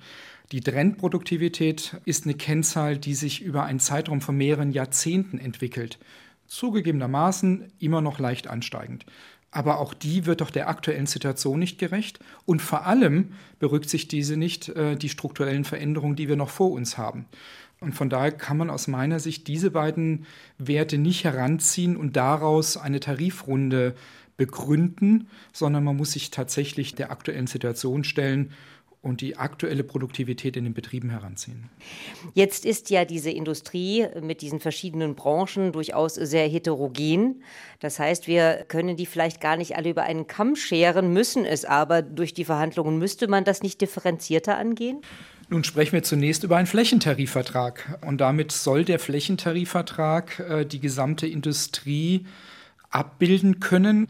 Die 0.52 0.62
Trendproduktivität 0.62 1.98
ist 2.06 2.26
eine 2.26 2.36
Kennzahl, 2.36 2.98
die 2.98 3.14
sich 3.14 3.42
über 3.42 3.64
einen 3.64 3.80
Zeitraum 3.80 4.22
von 4.22 4.38
mehreren 4.38 4.72
Jahrzehnten 4.72 5.38
entwickelt. 5.38 6.00
Zugegebenermaßen 6.48 7.72
immer 7.80 8.02
noch 8.02 8.20
leicht 8.20 8.48
ansteigend. 8.48 9.06
Aber 9.52 9.80
auch 9.80 9.94
die 9.94 10.26
wird 10.26 10.42
doch 10.42 10.52
der 10.52 10.70
aktuellen 10.70 11.08
Situation 11.08 11.60
nicht 11.60 11.80
gerecht. 11.80 12.20
Und 12.46 12.62
vor 12.62 12.86
allem 12.86 13.34
berücksichtigt 13.60 14.12
diese 14.12 14.38
nicht 14.38 14.70
äh, 14.70 14.96
die 14.96 15.10
strukturellen 15.10 15.66
Veränderungen, 15.66 16.16
die 16.16 16.30
wir 16.30 16.36
noch 16.36 16.50
vor 16.50 16.72
uns 16.72 16.98
haben. 16.98 17.26
Und 17.80 17.94
von 17.94 18.10
daher 18.10 18.32
kann 18.32 18.58
man 18.58 18.70
aus 18.70 18.88
meiner 18.88 19.20
Sicht 19.20 19.48
diese 19.48 19.72
beiden 19.72 20.26
Werte 20.58 20.98
nicht 20.98 21.24
heranziehen 21.24 21.96
und 21.96 22.16
daraus 22.16 22.78
eine 22.78 23.00
Tarifrunde 23.00 23.96
begründen, 24.38 25.28
sondern 25.54 25.84
man 25.84 25.98
muss 25.98 26.14
sich 26.14 26.32
tatsächlich 26.32 26.96
der 26.96 27.12
aktuellen 27.12 27.48
Situation 27.48 28.04
stellen 28.04 28.52
und 29.02 29.22
die 29.22 29.38
aktuelle 29.38 29.84
Produktivität 29.84 30.58
in 30.58 30.66
den 30.66 30.74
Betrieben 30.74 31.10
heranziehen. 31.10 31.70
Jetzt 32.34 32.66
ist 32.66 32.90
ja 32.90 33.06
diese 33.06 33.32
Industrie 33.32 34.08
mit 34.22 34.42
diesen 34.42 34.60
verschiedenen 34.60 35.16
Branchen 35.16 35.72
durchaus 35.72 36.16
sehr 36.16 36.48
heterogen. 36.50 37.44
Das 37.80 37.98
heißt, 37.98 38.28
wir 38.28 38.66
können 38.68 38.98
die 38.98 39.06
vielleicht 39.06 39.40
gar 39.40 39.56
nicht 39.56 39.78
alle 39.78 39.90
über 39.90 40.04
einen 40.04 40.28
Kamm 40.28 40.58
scheren, 40.58 41.14
müssen 41.14 41.46
es 41.46 41.64
aber 41.64 42.02
durch 42.02 42.34
die 42.34 42.44
Verhandlungen. 42.44 43.00
Müsste 43.00 43.30
man 43.30 43.46
das 43.46 43.64
nicht 43.64 43.80
differenzierter 43.80 44.58
angehen? 44.58 45.02
Nun 45.48 45.64
sprechen 45.64 45.94
wir 45.94 46.04
zunächst 46.04 46.44
über 46.44 46.58
einen 46.58 46.68
Flächentarifvertrag. 46.68 48.00
Und 48.06 48.20
damit 48.20 48.52
soll 48.52 48.84
der 48.84 49.00
Flächentarifvertrag 49.00 50.40
äh, 50.40 50.66
die 50.66 50.80
gesamte 50.80 51.26
Industrie 51.26 52.26
abbilden 52.92 53.60
können. 53.60 54.08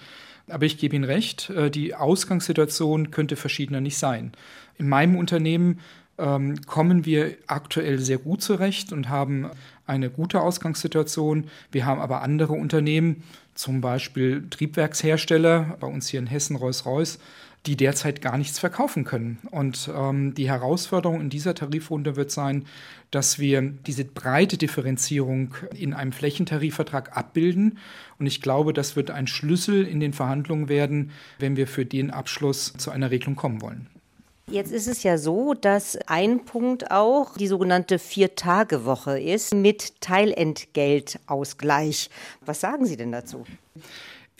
Aber 0.52 0.66
ich 0.66 0.78
gebe 0.78 0.96
Ihnen 0.96 1.06
recht, 1.06 1.50
äh, 1.50 1.70
die 1.70 1.96
Ausgangssituation 1.96 3.12
könnte 3.12 3.36
verschiedener 3.36 3.82
nicht 3.82 3.98
sein. 3.98 4.32
In 4.78 4.88
meinem 4.88 5.16
Unternehmen 5.16 5.80
ähm, 6.18 6.62
kommen 6.66 7.06
wir 7.06 7.36
aktuell 7.48 8.00
sehr 8.00 8.18
gut 8.18 8.42
zurecht 8.42 8.92
und 8.92 9.10
haben 9.10 9.50
eine 9.88 10.10
gute 10.10 10.42
Ausgangssituation. 10.42 11.46
Wir 11.72 11.86
haben 11.86 12.02
aber 12.02 12.22
andere 12.22 12.54
Unternehmen, 12.54 13.24
zum 13.56 13.82
Beispiel 13.82 14.46
Triebwerkshersteller, 14.50 15.78
bei 15.80 15.88
uns 15.88 16.08
hier 16.08 16.20
in 16.20 16.28
Hessen 16.28 16.56
Rolls-Royce, 16.56 17.20
die 17.66 17.76
derzeit 17.76 18.22
gar 18.22 18.38
nichts 18.38 18.60
verkaufen 18.60 19.04
können. 19.04 19.40
Und 19.52 19.90
ähm, 19.94 20.34
die 20.34 20.50
Herausforderung 20.50 21.20
in 21.20 21.30
dieser 21.30 21.56
Tarifrunde 21.56 22.16
wird 22.16 22.32
sein, 22.32 22.66
dass 23.12 23.40
wir 23.40 23.62
diese 23.62 24.06
breite 24.06 24.58
Differenzierung 24.58 25.56
in 25.76 25.94
einem 25.94 26.12
Flächentarifvertrag 26.12 27.18
abbilden. 27.18 27.78
Und 28.18 28.28
ich 28.28 28.42
glaube, 28.42 28.74
das 28.74 28.96
wird 28.96 29.12
ein 29.12 29.28
Schlüssel 29.28 29.86
in 29.86 30.00
den 30.00 30.14
Verhandlungen 30.14 30.70
werden, 30.70 31.12
wenn 31.38 31.58
wir 31.58 31.68
für 31.68 31.86
den 31.86 32.12
Abschluss 32.12 32.74
zu 32.78 32.92
einer 32.92 33.12
Regelung 33.12 33.36
kommen 33.36 33.62
wollen. 33.62 33.88
Jetzt 34.52 34.72
ist 34.72 34.88
es 34.88 35.04
ja 35.04 35.20
so, 35.20 35.54
dass 35.54 35.96
ein 36.08 36.44
Punkt 36.44 36.90
auch 36.90 37.38
die 37.38 37.46
sogenannte 37.46 38.00
Vier-Tage-Woche 38.00 39.20
ist 39.20 39.54
mit 39.54 40.02
Teilentgeltausgleich. 40.02 42.10
Was 42.42 42.60
sagen 42.60 42.86
Sie 42.86 42.98
denn 42.98 43.12
dazu? 43.12 43.46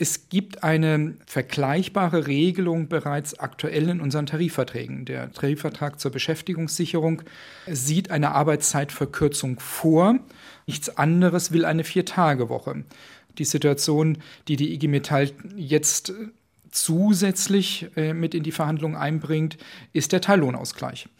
Es 0.02 0.30
gibt 0.30 0.64
eine 0.64 1.18
vergleichbare 1.26 2.26
Regelung 2.26 2.88
bereits 2.88 3.38
aktuell 3.38 3.90
in 3.90 4.00
unseren 4.00 4.24
Tarifverträgen. 4.24 5.04
Der 5.04 5.30
Tarifvertrag 5.30 6.00
zur 6.00 6.10
Beschäftigungssicherung 6.10 7.20
sieht 7.66 8.10
eine 8.10 8.30
Arbeitszeitverkürzung 8.30 9.60
vor. 9.60 10.18
Nichts 10.66 10.96
anderes 10.96 11.52
will 11.52 11.66
eine 11.66 11.84
Vier-Tage-Woche. 11.84 12.84
Die 13.36 13.44
Situation, 13.44 14.16
die 14.48 14.56
die 14.56 14.72
IG 14.72 14.88
Metall 14.88 15.32
jetzt 15.54 16.14
zusätzlich 16.70 17.88
äh, 17.94 18.14
mit 18.14 18.34
in 18.34 18.42
die 18.42 18.52
Verhandlungen 18.52 18.96
einbringt, 18.96 19.58
ist 19.92 20.12
der 20.12 20.22
Teillohnausgleich. 20.22 21.10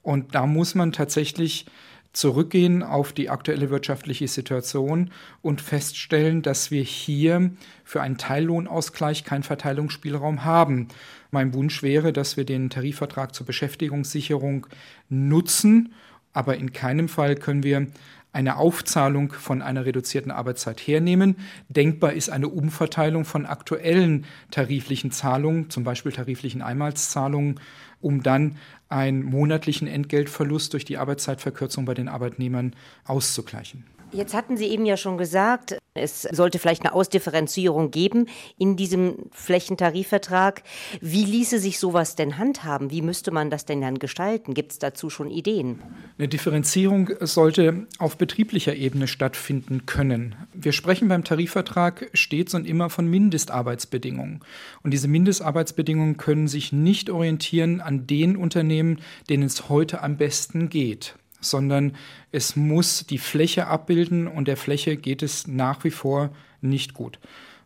Und 0.00 0.34
da 0.34 0.46
muss 0.46 0.74
man 0.74 0.92
tatsächlich 0.92 1.66
zurückgehen 2.12 2.82
auf 2.82 3.12
die 3.12 3.30
aktuelle 3.30 3.70
wirtschaftliche 3.70 4.26
Situation 4.26 5.10
und 5.42 5.60
feststellen, 5.60 6.42
dass 6.42 6.70
wir 6.70 6.82
hier 6.82 7.52
für 7.84 8.02
einen 8.02 8.18
Teillohnausgleich 8.18 9.24
keinen 9.24 9.44
Verteilungsspielraum 9.44 10.44
haben. 10.44 10.88
Mein 11.30 11.54
Wunsch 11.54 11.82
wäre, 11.82 12.12
dass 12.12 12.36
wir 12.36 12.44
den 12.44 12.70
Tarifvertrag 12.70 13.34
zur 13.34 13.46
Beschäftigungssicherung 13.46 14.66
nutzen, 15.08 15.94
aber 16.32 16.56
in 16.56 16.72
keinem 16.72 17.08
Fall 17.08 17.36
können 17.36 17.62
wir 17.62 17.86
eine 18.32 18.56
Aufzahlung 18.56 19.32
von 19.32 19.60
einer 19.60 19.84
reduzierten 19.84 20.30
Arbeitszeit 20.30 20.80
hernehmen. 20.80 21.36
Denkbar 21.68 22.12
ist 22.12 22.30
eine 22.30 22.48
Umverteilung 22.48 23.24
von 23.24 23.44
aktuellen 23.44 24.24
tariflichen 24.50 25.10
Zahlungen, 25.10 25.68
zum 25.70 25.82
Beispiel 25.82 26.12
tariflichen 26.12 26.62
Einmalszahlungen, 26.62 27.58
um 28.00 28.22
dann 28.22 28.56
einen 28.90 29.24
monatlichen 29.24 29.88
Entgeltverlust 29.88 30.72
durch 30.72 30.84
die 30.84 30.98
Arbeitszeitverkürzung 30.98 31.84
bei 31.84 31.94
den 31.94 32.08
Arbeitnehmern 32.08 32.74
auszugleichen. 33.04 33.86
Jetzt 34.12 34.34
hatten 34.34 34.56
Sie 34.56 34.66
eben 34.66 34.84
ja 34.84 34.96
schon 34.96 35.16
gesagt, 35.16 35.78
es 35.94 36.22
sollte 36.22 36.60
vielleicht 36.60 36.84
eine 36.84 36.94
Ausdifferenzierung 36.94 37.90
geben 37.90 38.26
in 38.56 38.76
diesem 38.76 39.16
Flächentarifvertrag. 39.32 40.62
Wie 41.00 41.24
ließe 41.24 41.58
sich 41.58 41.80
sowas 41.80 42.14
denn 42.14 42.38
handhaben? 42.38 42.92
Wie 42.92 43.02
müsste 43.02 43.32
man 43.32 43.50
das 43.50 43.64
denn 43.64 43.80
dann 43.80 43.98
gestalten? 43.98 44.54
Gibt 44.54 44.70
es 44.70 44.78
dazu 44.78 45.10
schon 45.10 45.32
Ideen? 45.32 45.82
Eine 46.16 46.28
Differenzierung 46.28 47.10
sollte 47.20 47.88
auf 47.98 48.16
betrieblicher 48.16 48.76
Ebene 48.76 49.08
stattfinden 49.08 49.84
können. 49.86 50.36
Wir 50.52 50.72
sprechen 50.72 51.08
beim 51.08 51.24
Tarifvertrag 51.24 52.08
stets 52.14 52.54
und 52.54 52.68
immer 52.68 52.88
von 52.88 53.08
Mindestarbeitsbedingungen. 53.08 54.40
Und 54.84 54.92
diese 54.92 55.08
Mindestarbeitsbedingungen 55.08 56.18
können 56.18 56.46
sich 56.46 56.72
nicht 56.72 57.10
orientieren 57.10 57.80
an 57.80 58.06
den 58.06 58.36
Unternehmen, 58.36 59.00
denen 59.28 59.42
es 59.42 59.68
heute 59.68 60.02
am 60.02 60.16
besten 60.16 60.68
geht 60.68 61.16
sondern 61.40 61.96
es 62.32 62.56
muss 62.56 63.06
die 63.06 63.18
Fläche 63.18 63.66
abbilden 63.66 64.26
und 64.26 64.48
der 64.48 64.56
Fläche 64.56 64.96
geht 64.96 65.22
es 65.22 65.46
nach 65.46 65.84
wie 65.84 65.90
vor 65.90 66.30
nicht 66.60 66.94
gut. 66.94 67.18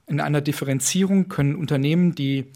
In 0.06 0.20
einer 0.20 0.40
Differenzierung 0.40 1.28
können 1.28 1.56
Unternehmen, 1.56 2.14
die 2.14 2.46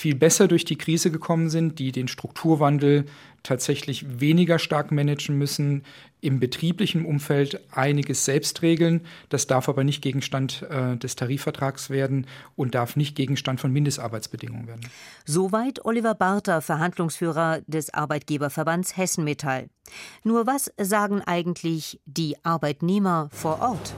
viel 0.00 0.14
besser 0.14 0.48
durch 0.48 0.64
die 0.64 0.78
Krise 0.78 1.10
gekommen 1.10 1.50
sind, 1.50 1.78
die 1.78 1.92
den 1.92 2.08
Strukturwandel 2.08 3.04
tatsächlich 3.42 4.18
weniger 4.18 4.58
stark 4.58 4.92
managen 4.92 5.36
müssen, 5.36 5.82
im 6.22 6.40
betrieblichen 6.40 7.04
Umfeld 7.04 7.60
einiges 7.70 8.24
selbst 8.24 8.62
regeln. 8.62 9.02
Das 9.28 9.46
darf 9.46 9.68
aber 9.68 9.84
nicht 9.84 10.00
Gegenstand 10.00 10.62
äh, 10.70 10.96
des 10.96 11.16
Tarifvertrags 11.16 11.90
werden 11.90 12.26
und 12.56 12.74
darf 12.74 12.96
nicht 12.96 13.14
Gegenstand 13.14 13.60
von 13.60 13.72
Mindestarbeitsbedingungen 13.72 14.66
werden. 14.68 14.88
Soweit 15.26 15.84
Oliver 15.84 16.14
Barter, 16.14 16.62
Verhandlungsführer 16.62 17.60
des 17.66 17.92
Arbeitgeberverbands 17.92 18.96
Hessen 18.96 19.24
Metall. 19.24 19.68
Nur 20.24 20.46
was 20.46 20.72
sagen 20.80 21.20
eigentlich 21.20 22.00
die 22.06 22.42
Arbeitnehmer 22.42 23.28
vor 23.32 23.60
Ort? 23.60 23.94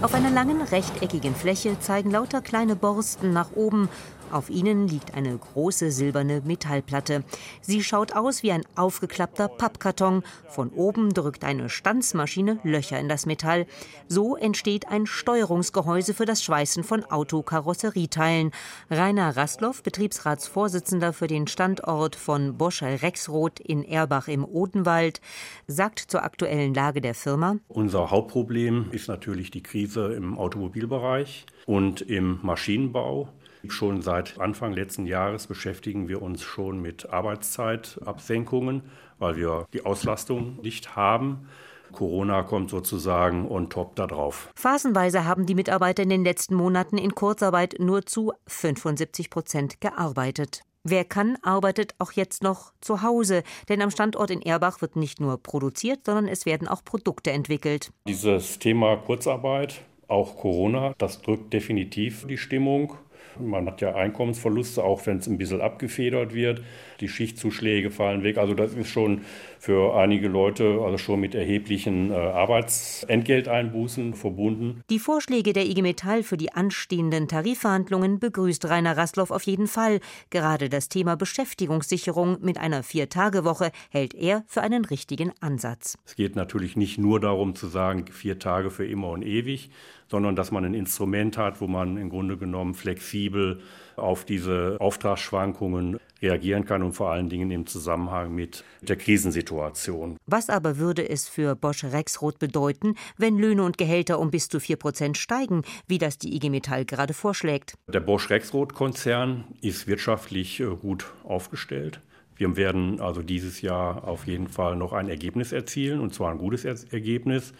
Auf 0.00 0.14
einer 0.14 0.30
langen 0.30 0.62
rechteckigen 0.62 1.34
Fläche 1.34 1.80
zeigen 1.80 2.12
lauter 2.12 2.40
kleine 2.40 2.76
Borsten 2.76 3.32
nach 3.32 3.50
oben 3.56 3.88
auf 4.32 4.50
ihnen 4.50 4.88
liegt 4.88 5.14
eine 5.14 5.36
große 5.36 5.90
silberne 5.90 6.42
Metallplatte. 6.44 7.24
Sie 7.60 7.82
schaut 7.82 8.14
aus 8.14 8.42
wie 8.42 8.52
ein 8.52 8.64
aufgeklappter 8.76 9.48
Pappkarton. 9.48 10.22
Von 10.48 10.70
oben 10.70 11.14
drückt 11.14 11.44
eine 11.44 11.68
Stanzmaschine 11.68 12.58
Löcher 12.62 12.98
in 12.98 13.08
das 13.08 13.26
Metall. 13.26 13.66
So 14.06 14.36
entsteht 14.36 14.88
ein 14.88 15.06
Steuerungsgehäuse 15.06 16.14
für 16.14 16.24
das 16.24 16.42
Schweißen 16.42 16.84
von 16.84 17.04
Autokarosserieteilen. 17.04 18.52
Rainer 18.90 19.36
Rastloff, 19.36 19.82
Betriebsratsvorsitzender 19.82 21.12
für 21.12 21.26
den 21.26 21.46
Standort 21.46 22.16
von 22.16 22.56
Bosch 22.56 22.82
Rexroth 22.82 23.60
in 23.60 23.84
Erbach 23.84 24.28
im 24.28 24.44
Odenwald, 24.44 25.20
sagt 25.66 25.98
zur 25.98 26.22
aktuellen 26.22 26.74
Lage 26.74 27.00
der 27.00 27.14
Firma: 27.14 27.56
Unser 27.68 28.10
Hauptproblem 28.10 28.86
ist 28.92 29.08
natürlich 29.08 29.50
die 29.50 29.62
Krise 29.62 30.12
im 30.14 30.38
Automobilbereich 30.38 31.46
und 31.66 32.00
im 32.00 32.38
Maschinenbau. 32.42 33.28
Schon 33.66 34.02
seit 34.02 34.38
Anfang 34.38 34.72
letzten 34.72 35.06
Jahres 35.06 35.46
beschäftigen 35.46 36.08
wir 36.08 36.22
uns 36.22 36.42
schon 36.42 36.80
mit 36.80 37.10
Arbeitszeitabsenkungen, 37.10 38.82
weil 39.18 39.36
wir 39.36 39.66
die 39.72 39.84
Auslastung 39.84 40.60
nicht 40.62 40.96
haben. 40.96 41.48
Corona 41.92 42.42
kommt 42.42 42.70
sozusagen 42.70 43.48
on 43.48 43.70
top 43.70 43.96
da 43.96 44.06
drauf. 44.06 44.50
Phasenweise 44.54 45.24
haben 45.24 45.46
die 45.46 45.54
Mitarbeiter 45.54 46.02
in 46.02 46.10
den 46.10 46.24
letzten 46.24 46.54
Monaten 46.54 46.98
in 46.98 47.14
Kurzarbeit 47.14 47.76
nur 47.78 48.04
zu 48.06 48.32
75 48.46 49.30
Prozent 49.30 49.80
gearbeitet. 49.80 50.62
Wer 50.84 51.04
kann, 51.04 51.36
arbeitet 51.42 51.94
auch 51.98 52.12
jetzt 52.12 52.42
noch 52.42 52.72
zu 52.80 53.02
Hause, 53.02 53.42
denn 53.68 53.82
am 53.82 53.90
Standort 53.90 54.30
in 54.30 54.40
Erbach 54.40 54.80
wird 54.80 54.96
nicht 54.96 55.20
nur 55.20 55.42
produziert, 55.42 56.00
sondern 56.06 56.28
es 56.28 56.46
werden 56.46 56.68
auch 56.68 56.84
Produkte 56.84 57.30
entwickelt. 57.30 57.90
Dieses 58.06 58.58
Thema 58.58 58.96
Kurzarbeit, 58.96 59.82
auch 60.06 60.36
Corona, 60.36 60.94
das 60.96 61.20
drückt 61.20 61.52
definitiv 61.52 62.26
die 62.26 62.38
Stimmung. 62.38 62.94
Man 63.38 63.66
hat 63.66 63.80
ja 63.80 63.94
Einkommensverluste, 63.94 64.82
auch 64.82 65.06
wenn 65.06 65.18
es 65.18 65.26
ein 65.26 65.38
bisschen 65.38 65.60
abgefedert 65.60 66.34
wird. 66.34 66.62
Die 67.00 67.08
Schichtzuschläge 67.08 67.90
fallen 67.90 68.22
weg. 68.22 68.38
Also 68.38 68.54
das 68.54 68.74
ist 68.74 68.88
schon 68.88 69.22
für 69.58 69.96
einige 69.96 70.28
Leute 70.28 70.80
also 70.82 70.98
schon 70.98 71.20
mit 71.20 71.34
erheblichen 71.34 72.10
äh, 72.10 72.14
Arbeitsentgelteinbußen 72.14 74.14
verbunden. 74.14 74.82
Die 74.90 74.98
Vorschläge 74.98 75.52
der 75.52 75.66
IG 75.66 75.82
Metall 75.82 76.22
für 76.22 76.36
die 76.36 76.52
anstehenden 76.52 77.28
Tarifverhandlungen 77.28 78.18
begrüßt 78.18 78.64
Rainer 78.66 78.96
Rastloff 78.96 79.30
auf 79.30 79.44
jeden 79.44 79.66
Fall. 79.66 80.00
Gerade 80.30 80.68
das 80.68 80.88
Thema 80.88 81.16
Beschäftigungssicherung 81.16 82.38
mit 82.40 82.58
einer 82.58 82.82
Vier-Tage-Woche 82.82 83.70
hält 83.90 84.14
er 84.14 84.44
für 84.46 84.62
einen 84.62 84.84
richtigen 84.84 85.32
Ansatz. 85.40 85.98
Es 86.04 86.16
geht 86.16 86.36
natürlich 86.36 86.76
nicht 86.76 86.98
nur 86.98 87.20
darum 87.20 87.54
zu 87.54 87.66
sagen, 87.66 88.06
vier 88.10 88.38
Tage 88.38 88.70
für 88.70 88.86
immer 88.86 89.10
und 89.10 89.22
ewig, 89.22 89.70
sondern 90.08 90.36
dass 90.36 90.50
man 90.50 90.64
ein 90.64 90.74
Instrument 90.74 91.36
hat, 91.36 91.60
wo 91.60 91.66
man 91.66 91.96
im 91.96 92.10
Grunde 92.10 92.36
genommen 92.36 92.74
flexibel 92.74 93.60
auf 93.98 94.24
diese 94.24 94.76
Auftragsschwankungen 94.80 95.98
reagieren 96.20 96.64
kann 96.64 96.82
und 96.82 96.92
vor 96.92 97.10
allen 97.10 97.28
Dingen 97.28 97.50
im 97.50 97.66
Zusammenhang 97.66 98.34
mit 98.34 98.64
der 98.82 98.96
Krisensituation. 98.96 100.16
Was 100.26 100.50
aber 100.50 100.78
würde 100.78 101.08
es 101.08 101.28
für 101.28 101.54
Bosch 101.54 101.84
Rexroth 101.84 102.38
bedeuten, 102.38 102.94
wenn 103.16 103.38
Löhne 103.38 103.62
und 103.62 103.78
Gehälter 103.78 104.18
um 104.18 104.30
bis 104.30 104.48
zu 104.48 104.60
4 104.60 104.76
Prozent 104.76 105.16
steigen, 105.16 105.62
wie 105.86 105.98
das 105.98 106.18
die 106.18 106.34
IG 106.34 106.50
Metall 106.50 106.84
gerade 106.84 107.14
vorschlägt? 107.14 107.74
Der 107.86 108.00
Bosch 108.00 108.30
Rexroth 108.30 108.74
Konzern 108.74 109.44
ist 109.60 109.86
wirtschaftlich 109.86 110.60
äh, 110.60 110.64
gut 110.64 111.06
aufgestellt. 111.24 112.00
Wir 112.36 112.56
werden 112.56 113.00
also 113.00 113.22
dieses 113.22 113.62
Jahr 113.62 114.06
auf 114.06 114.26
jeden 114.26 114.48
Fall 114.48 114.76
noch 114.76 114.92
ein 114.92 115.08
Ergebnis 115.08 115.50
erzielen, 115.50 115.98
und 115.98 116.14
zwar 116.14 116.30
ein 116.30 116.38
gutes 116.38 116.64
Ergebnis 116.64 117.52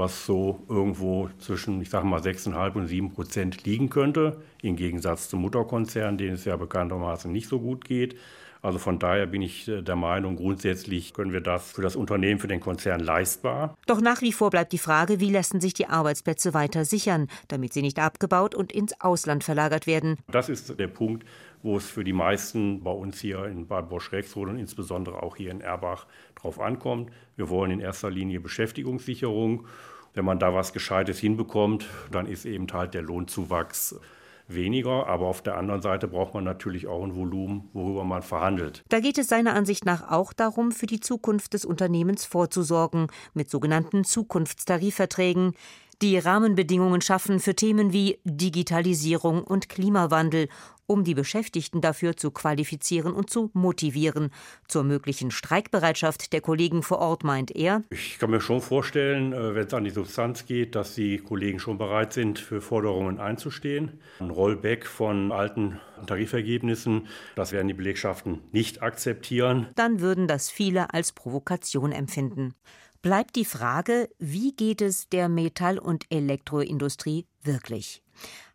was 0.00 0.24
so 0.24 0.58
irgendwo 0.68 1.28
zwischen, 1.38 1.80
ich 1.82 1.90
sage 1.90 2.06
mal, 2.06 2.20
6,5 2.20 2.74
und 2.74 2.86
7 2.88 3.12
Prozent 3.12 3.64
liegen 3.64 3.90
könnte, 3.90 4.42
im 4.62 4.74
Gegensatz 4.74 5.28
zum 5.28 5.42
Mutterkonzern, 5.42 6.16
denen 6.16 6.34
es 6.34 6.46
ja 6.46 6.56
bekanntermaßen 6.56 7.30
nicht 7.30 7.48
so 7.48 7.60
gut 7.60 7.84
geht. 7.84 8.16
Also 8.62 8.78
von 8.78 8.98
daher 8.98 9.26
bin 9.26 9.40
ich 9.40 9.68
äh, 9.68 9.82
der 9.82 9.96
Meinung, 9.96 10.36
grundsätzlich 10.36 11.14
können 11.14 11.32
wir 11.32 11.40
das 11.40 11.72
für 11.72 11.82
das 11.82 11.96
Unternehmen, 11.96 12.40
für 12.40 12.48
den 12.48 12.60
Konzern 12.60 13.00
leistbar. 13.00 13.76
Doch 13.86 14.00
nach 14.00 14.20
wie 14.20 14.32
vor 14.32 14.50
bleibt 14.50 14.72
die 14.72 14.78
Frage, 14.78 15.20
wie 15.20 15.30
lassen 15.30 15.60
sich 15.60 15.72
die 15.72 15.86
Arbeitsplätze 15.86 16.52
weiter 16.52 16.84
sichern, 16.84 17.28
damit 17.48 17.72
sie 17.72 17.82
nicht 17.82 17.98
abgebaut 17.98 18.54
und 18.54 18.72
ins 18.72 19.00
Ausland 19.00 19.44
verlagert 19.44 19.86
werden. 19.86 20.18
Das 20.30 20.48
ist 20.48 20.78
der 20.78 20.88
Punkt, 20.88 21.24
wo 21.62 21.76
es 21.76 21.88
für 21.88 22.04
die 22.04 22.12
meisten 22.12 22.82
bei 22.82 22.90
uns 22.90 23.20
hier 23.20 23.44
in 23.46 23.66
Bad 23.66 23.88
Bosch 23.88 24.12
Rexroth 24.12 24.48
und 24.48 24.58
insbesondere 24.58 25.22
auch 25.22 25.36
hier 25.36 25.50
in 25.50 25.60
Erbach 25.60 26.06
drauf 26.34 26.60
ankommt. 26.60 27.10
Wir 27.36 27.48
wollen 27.48 27.70
in 27.70 27.80
erster 27.80 28.10
Linie 28.10 28.40
Beschäftigungssicherung. 28.40 29.66
Wenn 30.14 30.24
man 30.24 30.38
da 30.38 30.54
was 30.54 30.72
Gescheites 30.72 31.18
hinbekommt, 31.18 31.86
dann 32.10 32.26
ist 32.26 32.44
eben 32.44 32.66
halt 32.72 32.94
der 32.94 33.02
Lohnzuwachs 33.02 33.96
weniger, 34.48 35.06
aber 35.06 35.26
auf 35.26 35.42
der 35.42 35.56
anderen 35.56 35.80
Seite 35.80 36.08
braucht 36.08 36.34
man 36.34 36.44
natürlich 36.44 36.86
auch 36.86 37.04
ein 37.04 37.14
Volumen, 37.14 37.68
worüber 37.72 38.04
man 38.04 38.22
verhandelt. 38.22 38.82
Da 38.88 39.00
geht 39.00 39.18
es 39.18 39.28
seiner 39.28 39.54
Ansicht 39.54 39.84
nach 39.84 40.10
auch 40.10 40.32
darum, 40.32 40.72
für 40.72 40.86
die 40.86 41.00
Zukunft 41.00 41.54
des 41.54 41.64
Unternehmens 41.64 42.24
vorzusorgen, 42.24 43.06
mit 43.34 43.48
sogenannten 43.50 44.04
Zukunftstarifverträgen 44.04 45.54
die 46.02 46.16
Rahmenbedingungen 46.16 47.02
schaffen 47.02 47.40
für 47.40 47.54
Themen 47.54 47.92
wie 47.92 48.18
Digitalisierung 48.24 49.44
und 49.44 49.68
Klimawandel, 49.68 50.48
um 50.90 51.04
die 51.04 51.14
Beschäftigten 51.14 51.80
dafür 51.80 52.16
zu 52.16 52.32
qualifizieren 52.32 53.12
und 53.12 53.30
zu 53.30 53.50
motivieren. 53.52 54.30
Zur 54.66 54.82
möglichen 54.82 55.30
Streikbereitschaft 55.30 56.32
der 56.32 56.40
Kollegen 56.40 56.82
vor 56.82 56.98
Ort 56.98 57.22
meint 57.22 57.54
er. 57.54 57.84
Ich 57.90 58.18
kann 58.18 58.30
mir 58.30 58.40
schon 58.40 58.60
vorstellen, 58.60 59.32
äh, 59.32 59.54
wenn 59.54 59.66
es 59.68 59.72
an 59.72 59.84
die 59.84 59.90
Substanz 59.90 60.46
geht, 60.46 60.74
dass 60.74 60.96
die 60.96 61.18
Kollegen 61.18 61.60
schon 61.60 61.78
bereit 61.78 62.12
sind, 62.12 62.40
für 62.40 62.60
Forderungen 62.60 63.20
einzustehen. 63.20 64.00
Ein 64.18 64.30
Rollback 64.30 64.84
von 64.84 65.30
alten 65.30 65.80
Tarifergebnissen, 66.06 67.06
das 67.36 67.52
werden 67.52 67.68
die 67.68 67.74
Belegschaften 67.74 68.40
nicht 68.50 68.82
akzeptieren. 68.82 69.68
Dann 69.76 70.00
würden 70.00 70.26
das 70.26 70.50
viele 70.50 70.92
als 70.92 71.12
Provokation 71.12 71.92
empfinden 71.92 72.54
bleibt 73.02 73.36
die 73.36 73.44
Frage, 73.44 74.10
wie 74.18 74.52
geht 74.52 74.82
es 74.82 75.08
der 75.08 75.28
Metall- 75.28 75.78
und 75.78 76.04
Elektroindustrie 76.10 77.26
wirklich? 77.42 78.02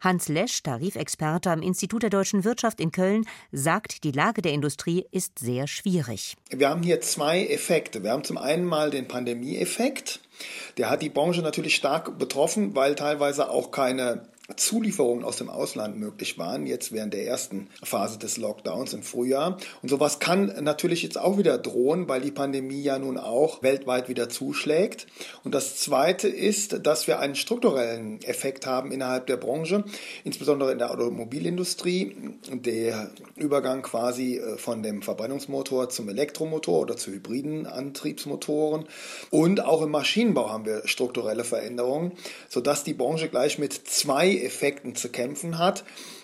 Hans 0.01 0.28
Lesch, 0.28 0.62
Tarifexperte 0.62 1.49
am 1.49 1.62
Institut 1.62 2.04
der 2.04 2.10
deutschen 2.10 2.43
Wirtschaft 2.43 2.80
in 2.80 2.91
Köln, 2.91 3.25
sagt, 3.51 4.04
die 4.04 4.12
Lage 4.12 4.41
der 4.41 4.54
Industrie 4.54 5.06
ist 5.12 5.39
sehr 5.39 5.67
schwierig. 5.67 6.36
Wir 6.49 6.69
haben 6.69 6.84
hier 6.84 7.01
zwei 7.01 7.45
Effekte. 7.45 8.04
Wir 8.04 8.12
haben 8.12 8.23
zum 8.23 8.38
einen 8.38 8.65
mal 8.65 8.91
den 8.91 9.08
Pandemieeffekt. 9.08 10.19
Der 10.78 10.89
hat 10.89 11.01
die 11.01 11.10
Branche 11.10 11.41
natürlich 11.41 11.75
stark 11.75 12.19
betroffen, 12.19 12.75
weil 12.75 12.95
teilweise 12.95 13.49
auch 13.49 13.71
keine 13.71 14.28
Zulieferungen 14.55 15.23
aus 15.23 15.38
dem 15.38 15.49
Ausland 15.49 15.97
möglich 15.97 16.38
waren, 16.38 16.67
jetzt 16.67 16.91
während 16.91 17.15
der 17.15 17.25
ersten 17.25 17.67
Phase 17.81 18.19
des 18.19 18.38
Lockdowns 18.38 18.93
im 18.93 19.01
Frühjahr. 19.01 19.58
Und 19.81 19.89
sowas 19.89 20.19
kann 20.19 20.53
natürlich 20.62 21.01
jetzt 21.01 21.17
auch 21.17 21.39
wieder 21.39 21.58
drohen, 21.58 22.08
weil 22.08 22.21
die 22.21 22.31
Pandemie 22.31 22.81
ja 22.81 22.99
nun 22.99 23.17
auch 23.17 23.63
weltweit 23.63 24.08
wieder 24.08 24.29
zuschlägt. 24.29 25.08
Und 25.43 25.55
das 25.55 25.77
Zweite 25.77 26.27
ist, 26.27 26.86
dass 26.86 27.08
wir 27.08 27.19
einen 27.19 27.36
strukturellen 27.36 28.21
Effekt 28.21 28.67
haben 28.67 28.91
innerhalb 28.91 29.25
der 29.25 29.38
Branche, 29.38 29.84
insbesondere 30.23 30.71
in 30.71 30.77
der 30.77 30.91
Automobilindustrie. 30.91 32.15
Der 32.51 33.10
Übergang 33.36 33.81
quasi 33.81 34.38
äh, 34.38 34.58
von 34.58 34.84
dem 34.84 35.01
Verbrennungsmotor 35.01 35.89
zum 35.89 36.08
Elektromotor 36.08 36.81
oder 36.81 36.97
zu 36.97 37.12
hybriden 37.12 37.65
Antriebsmotoren. 37.65 38.86
Und 39.31 39.63
auch 39.65 39.81
im 39.81 39.89
Maschinenbau 39.89 40.51
haben 40.51 40.65
wir 40.65 40.88
strukturelle 40.88 41.43
Veränderungen, 41.43 42.12
sodass 42.47 42.84
die 42.84 42.93
Branche 42.93 43.27
gleich 43.29 43.58
mit 43.58 43.73
zwei 43.73 44.35
Effekten 44.43 44.95
zu 44.95 45.10
kämpfen 45.10 45.58
hat, 45.58 45.84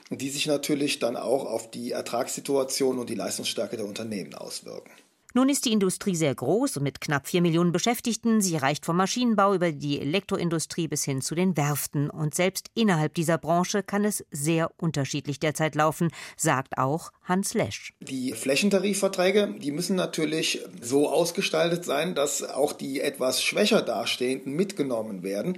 die 0.09 0.29
sich 0.29 0.45
natürlich 0.45 0.99
dann 0.99 1.15
auch 1.15 1.45
auf 1.45 1.71
die 1.71 1.91
Ertragssituation 1.91 2.99
und 2.99 3.09
die 3.09 3.15
Leistungsstärke 3.15 3.77
der 3.77 3.85
Unternehmen 3.85 4.33
auswirken. 4.33 4.91
Nun 5.33 5.47
ist 5.47 5.63
die 5.63 5.71
Industrie 5.71 6.15
sehr 6.15 6.35
groß 6.35 6.77
und 6.77 6.83
mit 6.83 6.99
knapp 6.99 7.25
vier 7.25 7.41
Millionen 7.41 7.71
Beschäftigten. 7.71 8.41
Sie 8.41 8.57
reicht 8.57 8.85
vom 8.85 8.97
Maschinenbau 8.97 9.53
über 9.53 9.71
die 9.71 10.01
Elektroindustrie 10.01 10.89
bis 10.89 11.05
hin 11.05 11.21
zu 11.21 11.35
den 11.35 11.55
Werften. 11.55 12.09
Und 12.09 12.35
selbst 12.35 12.69
innerhalb 12.73 13.13
dieser 13.13 13.37
Branche 13.37 13.81
kann 13.81 14.03
es 14.03 14.25
sehr 14.31 14.71
unterschiedlich 14.77 15.39
derzeit 15.39 15.75
laufen, 15.75 16.11
sagt 16.35 16.77
auch 16.77 17.13
Hans 17.23 17.53
Lesch. 17.53 17.93
Die 18.01 18.33
Flächentarifverträge, 18.33 19.55
die 19.57 19.71
müssen 19.71 19.95
natürlich 19.95 20.59
so 20.81 21.09
ausgestaltet 21.09 21.85
sein, 21.85 22.13
dass 22.13 22.43
auch 22.43 22.73
die 22.73 22.99
etwas 22.99 23.41
schwächer 23.41 23.81
dastehenden 23.81 24.53
mitgenommen 24.53 25.23
werden. 25.23 25.57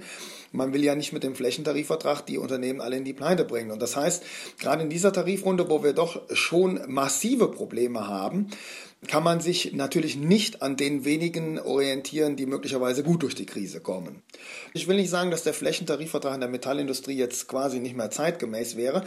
Man 0.52 0.72
will 0.72 0.84
ja 0.84 0.94
nicht 0.94 1.12
mit 1.12 1.24
dem 1.24 1.34
Flächentarifvertrag 1.34 2.24
die 2.26 2.38
Unternehmen 2.38 2.80
alle 2.80 2.96
in 2.96 3.04
die 3.04 3.12
Pleite 3.12 3.44
bringen. 3.44 3.72
Und 3.72 3.82
das 3.82 3.96
heißt, 3.96 4.22
gerade 4.60 4.84
in 4.84 4.90
dieser 4.90 5.12
Tarifrunde, 5.12 5.68
wo 5.68 5.82
wir 5.82 5.94
doch 5.94 6.22
schon 6.32 6.80
massive 6.86 7.48
Probleme 7.48 8.06
haben, 8.06 8.50
kann 9.08 9.22
man 9.22 9.40
sich 9.40 9.72
natürlich 9.72 10.16
nicht 10.16 10.62
an 10.62 10.76
den 10.76 11.04
wenigen 11.04 11.58
orientieren, 11.58 12.36
die 12.36 12.46
möglicherweise 12.46 13.02
gut 13.02 13.22
durch 13.22 13.34
die 13.34 13.46
Krise 13.46 13.80
kommen. 13.80 14.22
Ich 14.72 14.88
will 14.88 14.96
nicht 14.96 15.10
sagen, 15.10 15.30
dass 15.30 15.42
der 15.42 15.54
Flächentarifvertrag 15.54 16.34
in 16.34 16.40
der 16.40 16.48
Metallindustrie 16.48 17.16
jetzt 17.16 17.48
quasi 17.48 17.80
nicht 17.80 17.96
mehr 17.96 18.10
zeitgemäß 18.10 18.76
wäre. 18.76 19.04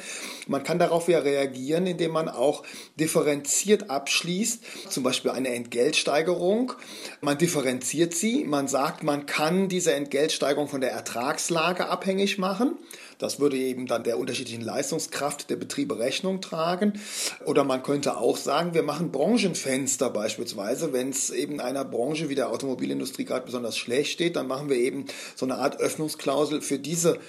Man 0.47 0.63
kann 0.63 0.79
darauf 0.79 1.07
ja 1.07 1.19
reagieren, 1.19 1.87
indem 1.87 2.11
man 2.11 2.29
auch 2.29 2.63
differenziert 2.99 3.89
abschließt, 3.89 4.63
zum 4.89 5.03
Beispiel 5.03 5.31
eine 5.31 5.49
Entgeltsteigerung. 5.49 6.73
Man 7.21 7.37
differenziert 7.37 8.13
sie, 8.13 8.43
man 8.45 8.67
sagt, 8.67 9.03
man 9.03 9.25
kann 9.25 9.69
diese 9.69 9.93
Entgeltsteigerung 9.93 10.67
von 10.67 10.81
der 10.81 10.91
Ertragslage 10.91 11.89
abhängig 11.89 12.37
machen. 12.37 12.77
Das 13.17 13.39
würde 13.39 13.57
eben 13.57 13.87
dann 13.87 14.03
der 14.03 14.19
unterschiedlichen 14.19 14.61
Leistungskraft 14.61 15.49
der 15.49 15.55
Betriebe 15.55 15.99
Rechnung 15.99 16.41
tragen. 16.41 16.93
Oder 17.45 17.63
man 17.63 17.83
könnte 17.83 18.17
auch 18.17 18.37
sagen, 18.37 18.73
wir 18.73 18.83
machen 18.83 19.11
Branchenfenster 19.11 20.09
beispielsweise. 20.09 20.93
Wenn 20.93 21.09
es 21.09 21.29
eben 21.29 21.59
einer 21.59 21.85
Branche 21.85 22.29
wie 22.29 22.35
der 22.35 22.51
Automobilindustrie 22.51 23.25
gerade 23.25 23.45
besonders 23.45 23.77
schlecht 23.77 24.11
steht, 24.11 24.35
dann 24.35 24.47
machen 24.47 24.69
wir 24.69 24.77
eben 24.77 25.05
so 25.35 25.45
eine 25.45 25.55
Art 25.55 25.79
Öffnungsklausel 25.79 26.61
für 26.61 26.79
diese 26.79 27.19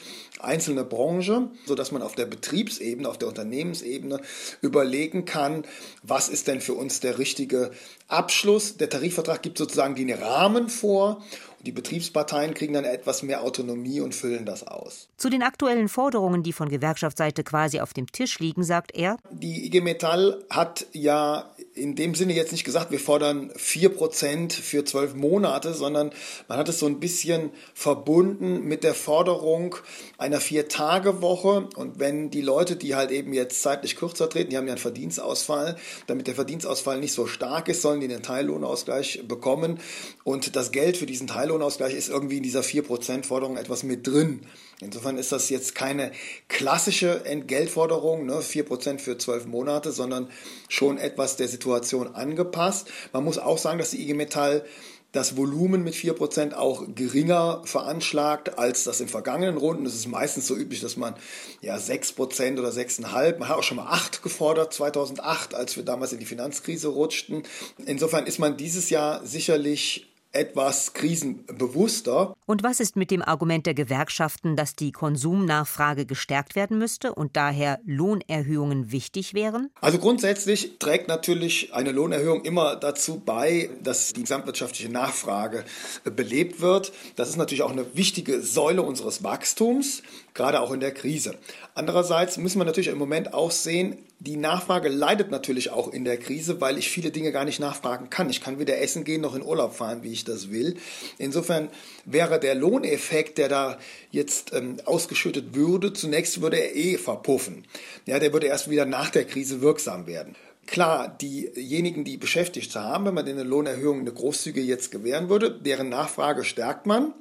einzelne 0.40 0.85
Branche, 0.85 1.51
sodass 1.66 1.92
man 1.92 2.03
auf 2.03 2.14
der 2.14 2.27
Betriebsebene, 2.27 3.09
auf 3.09 3.18
der 3.18 3.29
Unternehmensebene 3.29 4.20
überlegen 4.61 5.24
kann, 5.24 5.64
was 6.03 6.29
ist 6.29 6.48
denn 6.48 6.61
für 6.61 6.74
uns 6.74 7.01
der 7.01 7.18
richtige 7.18 7.70
Abschluss. 8.07 8.77
Der 8.77 8.88
Tarifvertrag 8.88 9.42
gibt 9.42 9.59
sozusagen 9.59 9.94
den 9.94 10.12
Rahmen 10.12 10.68
vor 10.68 11.24
die 11.61 11.73
Betriebsparteien 11.73 12.55
kriegen 12.55 12.75
dann 12.75 12.85
etwas 12.85 13.23
mehr 13.23 13.42
Autonomie 13.42 14.01
und 14.01 14.14
füllen 14.14 14.47
das 14.47 14.66
aus. 14.66 15.09
Zu 15.16 15.29
den 15.29 15.42
aktuellen 15.42 15.88
Forderungen, 15.88 16.42
die 16.42 16.53
von 16.53 16.68
Gewerkschaftsseite 16.68 17.42
quasi 17.42 17.81
auf 17.81 17.92
dem 17.92 18.07
Tisch 18.11 18.38
liegen, 18.38 18.62
sagt 18.62 18.94
er. 18.94 19.16
Die 19.31 19.66
IG 19.66 19.81
Metall 19.81 20.44
hat 20.51 20.87
ja 20.92 21.51
in 21.79 21.95
dem 21.95 22.14
Sinne 22.14 22.35
jetzt 22.35 22.53
nicht 22.53 22.64
gesagt, 22.64 22.91
wir 22.91 23.01
fordern 23.01 23.51
4% 23.53 24.53
für 24.53 24.85
zwölf 24.85 25.14
Monate, 25.14 25.73
sondern 25.73 26.11
man 26.49 26.59
hat 26.59 26.69
es 26.69 26.79
so 26.79 26.87
ein 26.87 27.01
bisschen 27.01 27.51
verbunden 27.75 28.64
mit 28.64 28.85
der 28.85 28.95
Forderung 28.95 29.77
einer 30.19 30.41
Vier-Tage-Woche. 30.41 31.69
Und 31.77 31.99
wenn 31.99 32.31
die 32.31 32.43
Leute, 32.43 32.77
die 32.77 32.95
halt 32.95 33.11
eben 33.11 33.33
jetzt 33.33 33.62
zeitlich 33.62 33.97
kürzer 33.97 34.29
treten, 34.29 34.51
die 34.51 34.57
haben 34.57 34.67
ja 34.67 34.73
einen 34.73 34.81
Verdienstausfall, 34.81 35.77
damit 36.07 36.27
der 36.27 36.35
Verdienstausfall 36.35 36.99
nicht 36.99 37.12
so 37.12 37.27
stark 37.27 37.69
ist, 37.69 37.83
sollen 37.83 38.01
die 38.01 38.09
den 38.09 38.23
Teillohnausgleich 38.23 39.25
bekommen. 39.29 39.79
Und 40.25 40.57
das 40.57 40.73
Geld 40.73 40.97
für 40.97 41.07
diesen 41.07 41.29
Teillohnausgleich 41.29 41.95
ist 41.95 42.09
irgendwie 42.09 42.38
in 42.38 42.43
dieser 42.43 42.61
4%-Forderung 42.61 43.57
etwas 43.57 43.85
mit 43.85 44.07
drin. 44.07 44.41
Insofern 44.81 45.19
ist 45.19 45.33
das 45.33 45.51
jetzt 45.51 45.75
keine 45.75 46.12
klassische 46.47 47.25
Entgeltforderung, 47.25 48.27
ne, 48.27 48.35
4% 48.35 49.01
für 49.01 49.19
zwölf 49.19 49.45
Monate, 49.47 49.91
sondern 49.91 50.31
schon 50.69 50.99
etwas 50.99 51.37
der 51.37 51.49
Situation 51.49 51.68
angepasst. 51.73 52.89
Man 53.13 53.25
muss 53.25 53.39
auch 53.39 53.59
sagen, 53.59 53.79
dass 53.79 53.91
die 53.91 54.03
IG 54.03 54.15
Metall 54.15 54.65
das 55.13 55.39
Volumen 55.39 55.85
mit 55.85 55.95
4% 55.95 56.53
auch 56.53 56.85
geringer 56.95 57.63
veranschlagt 57.65 58.59
als 58.59 58.85
das 58.85 59.01
in 59.01 59.09
vergangenen 59.09 59.57
Runden. 59.57 59.87
Es 59.87 59.95
ist 59.95 60.07
meistens 60.07 60.47
so 60.47 60.55
üblich, 60.55 60.81
dass 60.81 60.99
man 60.99 61.15
ja 61.63 61.77
6% 61.77 62.59
oder 62.59 62.69
6,5%, 62.69 63.39
man 63.39 63.49
hat 63.49 63.57
auch 63.57 63.63
schon 63.63 63.79
mal 63.79 63.87
8 63.87 64.23
gefordert 64.23 64.75
2008, 64.75 65.55
als 65.55 65.77
wir 65.77 65.85
damals 65.85 66.13
in 66.13 66.19
die 66.19 66.27
Finanzkrise 66.27 66.89
rutschten. 66.89 67.45
Insofern 67.87 68.27
ist 68.27 68.39
man 68.39 68.59
dieses 68.59 68.91
Jahr 68.91 69.25
sicherlich 69.25 70.08
etwas 70.33 70.93
krisenbewusster. 70.93 72.35
Und 72.47 72.62
was 72.62 72.81
ist 72.81 72.97
mit 72.97 73.11
dem 73.11 73.23
Argument 73.23 73.67
der 73.67 73.75
Gewerkschaften, 73.75 74.57
dass 74.57 74.75
die 74.75 74.93
Konsumnachfrage 74.93 76.07
gestärkt 76.07 76.55
werden 76.55 76.79
müsste 76.79 77.14
und 77.14 77.37
daher 77.37 77.81
Lohnerhöhungen 77.85 78.93
wichtig 78.93 79.35
wären? 79.35 79.71
Also 79.81 79.99
grundsätzlich 79.99 80.79
trägt 80.79 81.09
natürlich 81.09 81.73
eine 81.73 81.93
Lohnerhöhung 81.93 82.45
immer 82.45 82.77
dazu 82.77 83.21
bei, 83.25 83.71
dass 83.83 84.12
die 84.12 84.23
gesamtwirtschaftliche 84.23 84.93
Nachfrage 84.93 85.64
belebt 86.05 86.61
wird. 86.61 86.93
Das 87.17 87.29
ist 87.29 87.37
natürlich 87.37 87.62
auch 87.62 87.73
eine 87.73 87.97
wichtige 87.97 88.43
Säule 88.43 88.83
unseres 88.83 89.25
Wachstums, 89.25 90.03
gerade 90.35 90.61
auch 90.61 90.73
in 90.73 90.81
der 90.81 90.93
Krise. 90.93 91.35
Andererseits 91.75 92.37
müssen 92.37 92.59
wir 92.59 92.64
natürlich 92.64 92.88
im 92.88 92.99
Moment 92.99 93.35
auch 93.35 93.51
sehen, 93.51 93.99
die 94.21 94.37
Nachfrage 94.37 94.88
leidet 94.88 95.31
natürlich 95.31 95.71
auch 95.71 95.93
in 95.93 96.05
der 96.05 96.17
Krise, 96.17 96.61
weil 96.61 96.77
ich 96.77 96.91
viele 96.91 97.12
Dinge 97.12 97.31
gar 97.31 97.45
nicht 97.45 97.61
nachfragen 97.61 98.11
kann. 98.11 98.29
Ich 98.31 98.41
kann 98.41 98.59
weder 98.59 98.81
essen 98.81 99.05
gehen 99.05 99.21
noch 99.21 99.37
in 99.37 99.45
Urlaub 99.45 99.75
fahren, 99.75 100.03
wie 100.03 100.12
ich 100.12 100.18
das 100.25 100.51
will. 100.51 100.77
Insofern 101.19 101.69
wäre 102.05 102.41
der 102.41 102.55
Lohneffekt, 102.55 103.39
der 103.39 103.49
da 103.49 103.79
jetzt 104.11 104.53
ähm, 104.53 104.77
ausgeschüttet 104.85 105.55
würde, 105.55 105.93
zunächst 105.93 106.41
würde 106.41 106.59
er 106.59 106.75
eh 106.75 106.99
verpuffen. 106.99 107.65
Ja, 108.07 108.19
der 108.19 108.33
würde 108.33 108.47
erst 108.47 108.71
wieder 108.71 108.85
nach 108.85 109.11
der 109.11 109.25
Krise 109.25 109.61
wirksam 109.61 110.07
werden. 110.07 110.37
Klar, 110.71 111.09
diejenigen, 111.09 112.05
die 112.05 112.19
Beschäftigte 112.19 112.83
haben, 112.83 113.07
wenn 113.07 113.15
man 113.15 113.25
denen 113.25 113.41
eine 113.41 113.49
Lohnerhöhung, 113.49 114.01
eine 114.01 114.13
großzügige 114.13 114.67
jetzt 114.67 114.91
gewähren 114.91 115.31
würde, 115.31 115.51
deren 115.51 115.89
Nachfrage 115.89 116.45
stärkt 116.45 116.85
man. 116.85 117.15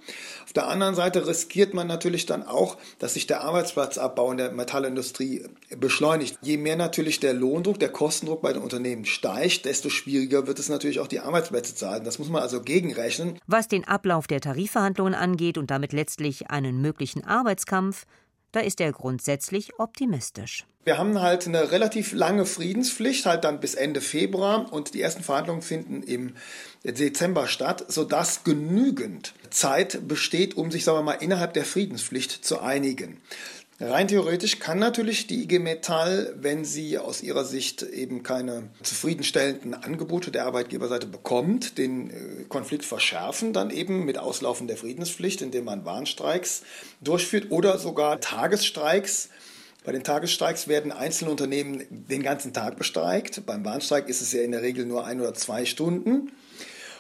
Auf 0.44 0.52
der 0.52 0.68
anderen 0.68 0.96
Seite 0.96 1.26
riskiert 1.26 1.74
man 1.74 1.88
natürlich 1.88 2.26
dann 2.26 2.44
auch, 2.44 2.76
dass 3.00 3.14
sich 3.14 3.26
der 3.26 3.42
Arbeitsplatzabbau 3.42 4.32
in 4.32 4.38
der 4.38 4.52
Metallindustrie 4.52 5.46
beschleunigt. 5.78 6.38
Je 6.42 6.58
mehr 6.58 6.76
natürlich 6.76 7.22
der 7.22 7.34
Lohndruck, 7.34 7.80
der 7.80 7.90
Kostendruck 7.90 8.42
bei 8.42 8.52
den 8.52 8.62
Unternehmen 8.62 9.06
steigt, 9.06 9.64
desto 9.64 9.90
schwieriger 9.90 10.46
wird 10.46 10.60
es 10.60 10.68
natürlich 10.68 11.00
auch 11.00 11.08
die 11.08 11.22
Arbeitsplätze 11.22 11.74
zu 11.74 11.90
halten. 11.90 12.04
Das 12.04 12.20
muss 12.20 12.30
man 12.30 12.42
also 12.42 12.62
gegenrechnen. 12.62 13.40
Was 13.48 13.70
den 13.70 13.88
Ablauf 13.88 14.28
der 14.28 14.42
Tarifverhandlungen 14.42 15.16
angeht 15.16 15.58
und 15.58 15.72
damit 15.72 15.94
letztlich 15.94 16.50
einen 16.52 16.82
möglichen 16.82 17.24
Arbeitskampf, 17.24 18.06
da 18.52 18.60
ist 18.60 18.80
er 18.82 18.92
grundsätzlich 18.92 19.80
optimistisch. 19.80 20.66
Wir 20.88 20.98
haben 20.98 21.22
halt 21.22 21.46
eine 21.48 21.72
relativ 21.72 22.14
lange 22.14 22.46
Friedenspflicht, 22.46 23.26
halt 23.26 23.44
dann 23.44 23.60
bis 23.60 23.76
Ende 23.76 24.00
Februar 24.00 24.72
und 24.72 24.94
die 24.94 25.02
ersten 25.02 25.22
Verhandlungen 25.22 25.62
finden 25.62 26.02
im 26.02 26.36
Dezember 26.86 27.48
statt, 27.48 27.84
sodass 27.90 28.46
genügend 28.46 29.34
Zeit 29.50 30.08
besteht, 30.08 30.56
um 30.56 30.72
sich, 30.72 30.86
sagen 30.86 31.00
wir 31.00 31.04
mal, 31.04 31.12
innerhalb 31.14 31.54
der 31.54 31.66
Friedenspflicht 31.66 32.46
zu 32.46 32.62
einigen. 32.62 33.20
Rein 33.80 34.08
theoretisch 34.08 34.58
kann 34.58 34.80
natürlich 34.80 35.28
die 35.28 35.44
IG 35.44 35.60
Metall, 35.60 36.34
wenn 36.36 36.66
sie 36.66 36.98
aus 36.98 37.22
ihrer 37.22 37.46
Sicht 37.46 37.84
eben 37.84 38.24
keine 38.24 38.70
zufriedenstellenden 38.82 39.76
Angebote 39.76 40.32
der 40.32 40.48
Arbeitgeberseite 40.48 41.06
bekommt, 41.06 41.78
den 41.78 42.10
äh, 42.10 42.13
Konflikt 42.50 42.86
verschärfen, 42.86 43.54
dann 43.54 43.70
eben 43.70 44.04
mit 44.04 44.18
Auslaufen 44.18 44.66
der 44.66 44.78
Friedenspflicht, 44.78 45.44
indem 45.44 45.66
man 45.66 45.86
Warnstreiks 45.86 46.63
durchführt 47.02 47.52
oder 47.52 47.78
sogar 47.78 48.20
Tagesstreiks. 48.20 49.30
Bei 49.86 49.92
den 49.92 50.04
Tagesstreiks 50.04 50.68
werden 50.68 50.92
einzelne 50.92 51.30
Unternehmen 51.30 51.86
den 51.92 52.24
ganzen 52.24 52.54
Tag 52.54 52.80
bestreikt. 52.80 53.46
Beim 53.46 53.63
Warnstreik 53.63 54.10
ist 54.10 54.22
es 54.22 54.34
ja 54.34 54.42
in 54.42 54.52
der 54.52 54.63
Regel 54.63 54.88
nur 54.88 55.06
ein 55.06 55.22
oder 55.22 55.36
zwei 55.36 55.66
Stunden. 55.66 56.32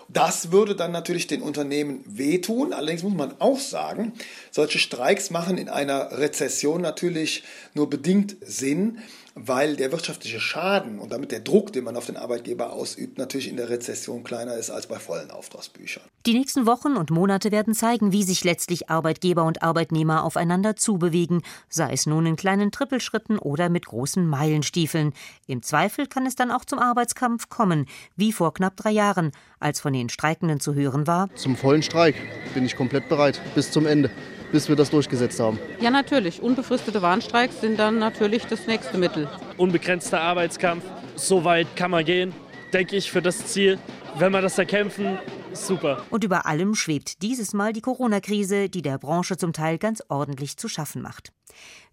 Das 0.09 0.51
würde 0.51 0.75
dann 0.75 0.91
natürlich 0.91 1.27
den 1.27 1.41
Unternehmen 1.41 2.03
wehtun. 2.05 2.71
Allerdings 2.73 3.03
muss 3.03 3.13
man 3.13 3.35
auch 3.39 3.59
sagen, 3.59 4.13
solche 4.51 4.79
Streiks 4.79 5.31
machen 5.31 5.57
in 5.57 5.67
einer 5.67 6.17
Rezession 6.17 6.81
natürlich 6.81 7.43
nur 7.73 7.89
bedingt 7.89 8.37
Sinn, 8.41 8.99
weil 9.39 9.75
der 9.75 9.91
wirtschaftliche 9.91 10.39
Schaden 10.39 10.99
und 10.99 11.11
damit 11.11 11.31
der 11.31 11.39
Druck, 11.39 11.71
den 11.71 11.83
man 11.83 11.95
auf 11.95 12.07
den 12.07 12.17
Arbeitgeber 12.17 12.73
ausübt, 12.73 13.17
natürlich 13.17 13.47
in 13.47 13.55
der 13.57 13.69
Rezession 13.69 14.23
kleiner 14.23 14.55
ist 14.55 14.71
als 14.71 14.87
bei 14.87 14.97
vollen 14.97 15.29
Auftragsbüchern. 15.29 16.03
Die 16.25 16.33
nächsten 16.33 16.65
Wochen 16.65 16.97
und 16.97 17.11
Monate 17.11 17.51
werden 17.51 17.75
zeigen, 17.75 18.11
wie 18.11 18.23
sich 18.23 18.43
letztlich 18.43 18.89
Arbeitgeber 18.89 19.43
und 19.43 19.61
Arbeitnehmer 19.61 20.23
aufeinander 20.23 20.75
zubewegen, 20.75 21.43
sei 21.69 21.93
es 21.93 22.07
nun 22.07 22.25
in 22.25 22.35
kleinen 22.35 22.71
Trippelschritten 22.71 23.37
oder 23.37 23.69
mit 23.69 23.85
großen 23.85 24.27
Meilenstiefeln. 24.27 25.13
Im 25.45 25.61
Zweifel 25.61 26.07
kann 26.07 26.25
es 26.25 26.35
dann 26.35 26.51
auch 26.51 26.65
zum 26.65 26.79
Arbeitskampf 26.79 27.49
kommen, 27.49 27.85
wie 28.15 28.31
vor 28.31 28.53
knapp 28.53 28.75
drei 28.75 28.91
Jahren, 28.91 29.31
als 29.59 29.79
von 29.79 29.93
den 29.93 30.09
Streikenden 30.09 30.59
zu 30.59 30.73
hören 30.73 31.05
war. 31.05 31.29
Zum 31.35 31.55
vollen 31.55 31.83
Streik 31.83 32.15
bin 32.53 32.65
ich 32.65 32.75
komplett 32.75 33.07
bereit, 33.07 33.39
bis 33.53 33.71
zum 33.71 33.85
Ende 33.85 34.09
bis 34.51 34.69
wir 34.69 34.75
das 34.75 34.89
durchgesetzt 34.89 35.39
haben. 35.39 35.59
Ja, 35.79 35.89
natürlich. 35.89 36.41
Unbefristete 36.41 37.01
Warnstreiks 37.01 37.61
sind 37.61 37.79
dann 37.79 37.99
natürlich 37.99 38.45
das 38.45 38.67
nächste 38.67 38.97
Mittel. 38.97 39.27
Unbegrenzter 39.57 40.21
Arbeitskampf, 40.21 40.83
so 41.15 41.43
weit 41.43 41.75
kann 41.75 41.91
man 41.91 42.05
gehen, 42.05 42.33
denke 42.73 42.95
ich, 42.95 43.11
für 43.11 43.21
das 43.21 43.45
Ziel. 43.47 43.79
Wenn 44.17 44.31
wir 44.31 44.41
das 44.41 44.57
erkämpfen, 44.57 45.19
super. 45.53 46.03
Und 46.09 46.23
über 46.23 46.45
allem 46.45 46.73
schwebt 46.75 47.21
dieses 47.21 47.53
Mal 47.53 47.73
die 47.73 47.81
Corona-Krise, 47.81 48.69
die 48.69 48.81
der 48.81 48.97
Branche 48.97 49.37
zum 49.37 49.53
Teil 49.53 49.77
ganz 49.77 50.01
ordentlich 50.09 50.57
zu 50.57 50.67
schaffen 50.67 51.01
macht. 51.01 51.31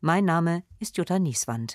Mein 0.00 0.24
Name 0.24 0.62
ist 0.78 0.96
Jutta 0.96 1.18
Nieswand. 1.18 1.74